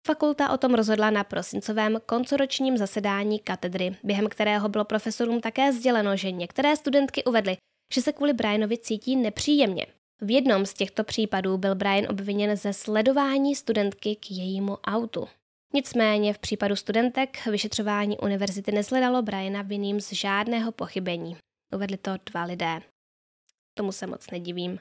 Fakulta 0.08 0.54
o 0.54 0.58
tom 0.58 0.74
rozhodla 0.74 1.10
na 1.10 1.24
prosincovém 1.24 1.98
koncoročním 2.06 2.78
zasedání 2.78 3.40
katedry, 3.40 3.98
během 4.04 4.28
kterého 4.30 4.70
bylo 4.70 4.86
profesorům 4.86 5.42
také 5.42 5.74
sděleno, 5.74 6.18
že 6.18 6.32
některé 6.32 6.76
studentky 6.76 7.24
uvedly, 7.24 7.58
že 7.94 8.02
se 8.02 8.14
kvůli 8.14 8.34
Brianovi 8.34 8.78
cítí 8.78 9.16
nepříjemně. 9.16 9.86
V 10.22 10.32
jednom 10.32 10.66
z 10.66 10.74
těchto 10.74 11.04
případů 11.04 11.58
byl 11.58 11.76
Brian 11.76 12.06
obviněn 12.10 12.56
ze 12.56 12.74
sledování 12.74 13.56
studentky 13.56 14.16
k 14.16 14.32
jejímu 14.32 14.78
autu. 14.78 15.28
Nicméně 15.74 16.34
v 16.34 16.40
případu 16.40 16.76
studentek 16.76 17.46
vyšetřování 17.46 18.18
univerzity 18.18 18.72
nesledalo 18.72 19.22
Briana 19.22 19.62
vinným 19.62 20.02
z 20.02 20.14
žádného 20.14 20.72
pochybení. 20.72 21.38
Uvedli 21.76 21.98
to 21.98 22.12
dva 22.32 22.44
lidé. 22.44 22.82
Tomu 23.78 23.92
se 23.92 24.08
moc 24.08 24.32
nedivím. 24.32 24.80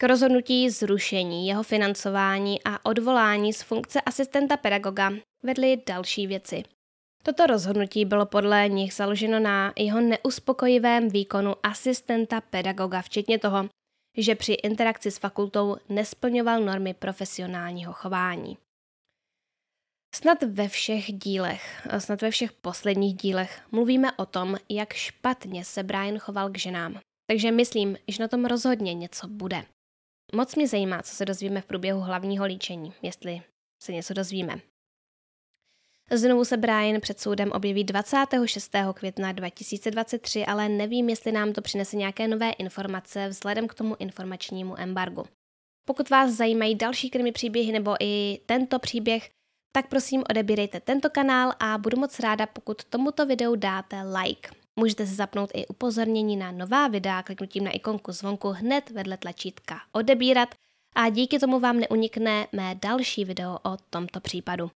K 0.00 0.04
rozhodnutí 0.04 0.70
zrušení 0.70 1.46
jeho 1.46 1.62
financování 1.62 2.64
a 2.64 2.86
odvolání 2.86 3.52
z 3.52 3.62
funkce 3.62 4.00
asistenta 4.00 4.56
pedagoga 4.56 5.12
vedly 5.42 5.82
další 5.86 6.26
věci. 6.26 6.62
Toto 7.22 7.46
rozhodnutí 7.46 8.04
bylo 8.04 8.26
podle 8.26 8.68
nich 8.68 8.94
založeno 8.94 9.40
na 9.40 9.72
jeho 9.78 10.00
neuspokojivém 10.00 11.08
výkonu 11.08 11.54
asistenta 11.62 12.40
pedagoga, 12.40 13.02
včetně 13.02 13.38
toho, 13.38 13.68
že 14.18 14.34
při 14.34 14.52
interakci 14.52 15.10
s 15.10 15.18
fakultou 15.18 15.76
nesplňoval 15.88 16.60
normy 16.60 16.94
profesionálního 16.94 17.92
chování. 17.92 18.58
Snad 20.14 20.42
ve 20.42 20.68
všech 20.68 21.12
dílech, 21.12 21.88
snad 21.98 22.22
ve 22.22 22.30
všech 22.30 22.52
posledních 22.52 23.14
dílech 23.14 23.60
mluvíme 23.70 24.12
o 24.12 24.26
tom, 24.26 24.56
jak 24.68 24.92
špatně 24.92 25.64
se 25.64 25.82
Brian 25.82 26.18
choval 26.18 26.50
k 26.50 26.58
ženám. 26.58 27.00
Takže 27.30 27.50
myslím, 27.50 27.96
že 28.08 28.22
na 28.22 28.28
tom 28.28 28.44
rozhodně 28.44 28.94
něco 28.94 29.28
bude. 29.28 29.64
Moc 30.34 30.54
mě 30.54 30.68
zajímá, 30.68 31.02
co 31.02 31.14
se 31.14 31.24
dozvíme 31.24 31.60
v 31.60 31.66
průběhu 31.66 32.00
hlavního 32.00 32.44
líčení, 32.44 32.92
jestli 33.02 33.42
se 33.82 33.92
něco 33.92 34.14
dozvíme. 34.14 34.60
Znovu 36.10 36.44
se 36.44 36.56
Brian 36.56 37.00
před 37.00 37.20
soudem 37.20 37.52
objeví 37.52 37.84
26. 37.84 38.72
května 38.94 39.32
2023, 39.32 40.46
ale 40.46 40.68
nevím, 40.68 41.08
jestli 41.08 41.32
nám 41.32 41.52
to 41.52 41.62
přinese 41.62 41.96
nějaké 41.96 42.28
nové 42.28 42.50
informace 42.50 43.28
vzhledem 43.28 43.68
k 43.68 43.74
tomu 43.74 43.96
informačnímu 43.98 44.80
embargu. 44.80 45.24
Pokud 45.84 46.10
vás 46.10 46.30
zajímají 46.30 46.74
další 46.74 47.10
krimi 47.10 47.32
příběhy 47.32 47.72
nebo 47.72 47.94
i 48.00 48.40
tento 48.46 48.78
příběh, 48.78 49.30
tak 49.72 49.88
prosím 49.88 50.24
odebírejte 50.30 50.80
tento 50.80 51.10
kanál 51.10 51.52
a 51.60 51.78
budu 51.78 51.98
moc 51.98 52.20
ráda, 52.20 52.46
pokud 52.46 52.84
tomuto 52.84 53.26
videu 53.26 53.54
dáte 53.54 54.02
like. 54.02 54.50
Můžete 54.80 55.06
se 55.06 55.14
zapnout 55.14 55.50
i 55.54 55.66
upozornění 55.66 56.36
na 56.36 56.52
nová 56.52 56.88
videa 56.88 57.22
kliknutím 57.22 57.64
na 57.64 57.70
ikonku 57.70 58.12
zvonku 58.12 58.48
hned 58.48 58.90
vedle 58.90 59.16
tlačítka 59.16 59.80
odebírat 59.92 60.54
a 60.96 61.08
díky 61.08 61.38
tomu 61.38 61.60
vám 61.60 61.80
neunikne 61.80 62.46
mé 62.52 62.74
další 62.82 63.24
video 63.24 63.58
o 63.64 63.76
tomto 63.90 64.20
případu. 64.20 64.70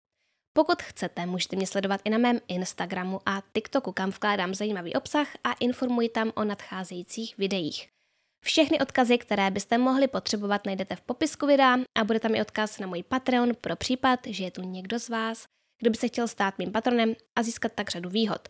Pokud 0.53 0.83
chcete, 0.83 1.27
můžete 1.27 1.57
mě 1.57 1.67
sledovat 1.67 2.01
i 2.05 2.11
na 2.11 2.19
mém 2.19 2.41
Instagramu 2.49 3.21
a 3.27 3.43
TikToku, 3.53 3.93
kam 3.93 4.11
vkládám 4.11 4.55
zajímavý 4.55 4.95
obsah 4.95 5.29
a 5.45 5.53
informuji 5.53 6.09
tam 6.09 6.33
o 6.35 6.45
nadcházejících 6.45 7.39
videích. 7.39 7.89
Všechny 8.45 8.81
odkazy, 8.81 9.19
které 9.19 9.51
byste 9.51 9.79
mohli 9.79 10.09
potřebovat, 10.09 10.67
najdete 10.67 10.97
v 10.97 11.01
popisku 11.01 11.47
videa 11.47 11.79
a 11.99 12.05
bude 12.05 12.21
tam 12.21 12.35
i 12.35 12.41
odkaz 12.41 12.79
na 12.79 12.87
můj 12.87 13.03
Patreon 13.03 13.55
pro 13.61 13.77
případ, 13.77 14.21
že 14.27 14.45
je 14.45 14.51
tu 14.51 14.63
někdo 14.63 14.99
z 14.99 15.09
vás, 15.09 15.45
kdo 15.81 15.91
by 15.91 15.97
se 15.97 16.09
chtěl 16.09 16.29
stát 16.29 16.59
mým 16.59 16.73
patronem 16.73 17.15
a 17.39 17.43
získat 17.43 17.73
tak 17.75 17.91
řadu 17.91 18.11
výhod. 18.11 18.49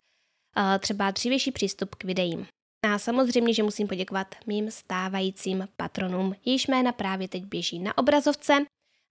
Třeba 0.79 1.11
dřívější 1.11 1.53
přístup 1.53 1.95
k 1.95 2.05
videím. 2.05 2.47
A 2.85 2.99
samozřejmě, 2.99 3.55
že 3.55 3.63
musím 3.63 3.89
poděkovat 3.89 4.35
mým 4.47 4.71
stávajícím 4.71 5.69
patronům, 5.77 6.35
jejichž 6.45 6.67
jména 6.67 6.93
právě 6.93 7.29
teď 7.29 7.45
běží 7.45 7.79
na 7.79 7.99
obrazovce 7.99 8.65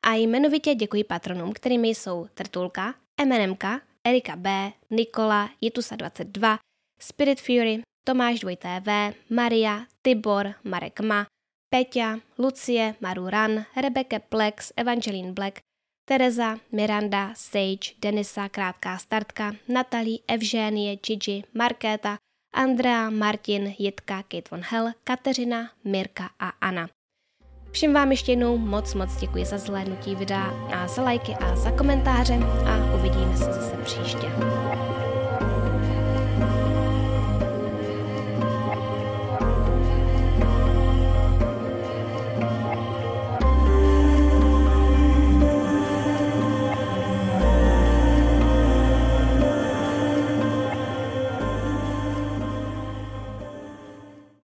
a 0.03 0.13
jmenovitě 0.13 0.75
děkuji 0.75 1.03
patronům, 1.03 1.53
kterými 1.53 1.87
jsou 1.87 2.27
Trtulka, 2.33 2.95
MNMK, 3.25 3.63
Erika 4.03 4.35
B, 4.35 4.71
Nikola, 4.89 5.49
Jitusa22, 5.61 6.57
Spirit 7.01 7.41
Fury, 7.41 7.81
Tomáš 8.05 8.39
2TV, 8.39 9.13
Maria, 9.29 9.85
Tibor, 10.01 10.53
Marek 10.63 10.99
Ma, 10.99 11.25
Peťa, 11.69 12.19
Lucie, 12.37 12.95
Maru 13.01 13.29
Ran, 13.29 13.65
Rebecca 13.81 14.19
Plex, 14.19 14.71
Evangeline 14.75 15.31
Black, 15.31 15.59
Tereza, 16.05 16.57
Miranda, 16.71 17.33
Sage, 17.35 17.93
Denisa, 18.01 18.49
Krátká 18.49 18.97
startka, 18.97 19.55
Natalie, 19.67 20.19
Evženie, 20.27 20.95
Gigi, 20.95 21.43
Markéta, 21.53 22.17
Andrea, 22.53 23.09
Martin, 23.09 23.75
Jitka, 23.77 24.23
Kate 24.23 24.49
von 24.51 24.61
Hell, 24.63 24.91
Kateřina, 25.03 25.71
Mirka 25.83 26.29
a 26.39 26.49
Anna. 26.49 26.89
Všem 27.71 27.93
vám 27.93 28.11
ještě 28.11 28.31
jednou 28.31 28.57
moc 28.57 28.93
moc 28.93 29.15
děkuji 29.15 29.45
za 29.45 29.57
zhlédnutí 29.57 30.15
videa 30.15 30.53
a 30.73 30.87
za 30.87 31.01
lajky 31.01 31.35
a 31.35 31.55
za 31.55 31.71
komentáře 31.71 32.39
a 32.65 32.95
uvidíme 32.95 33.37
se 33.37 33.43
zase 33.43 33.77
příště. 33.77 34.27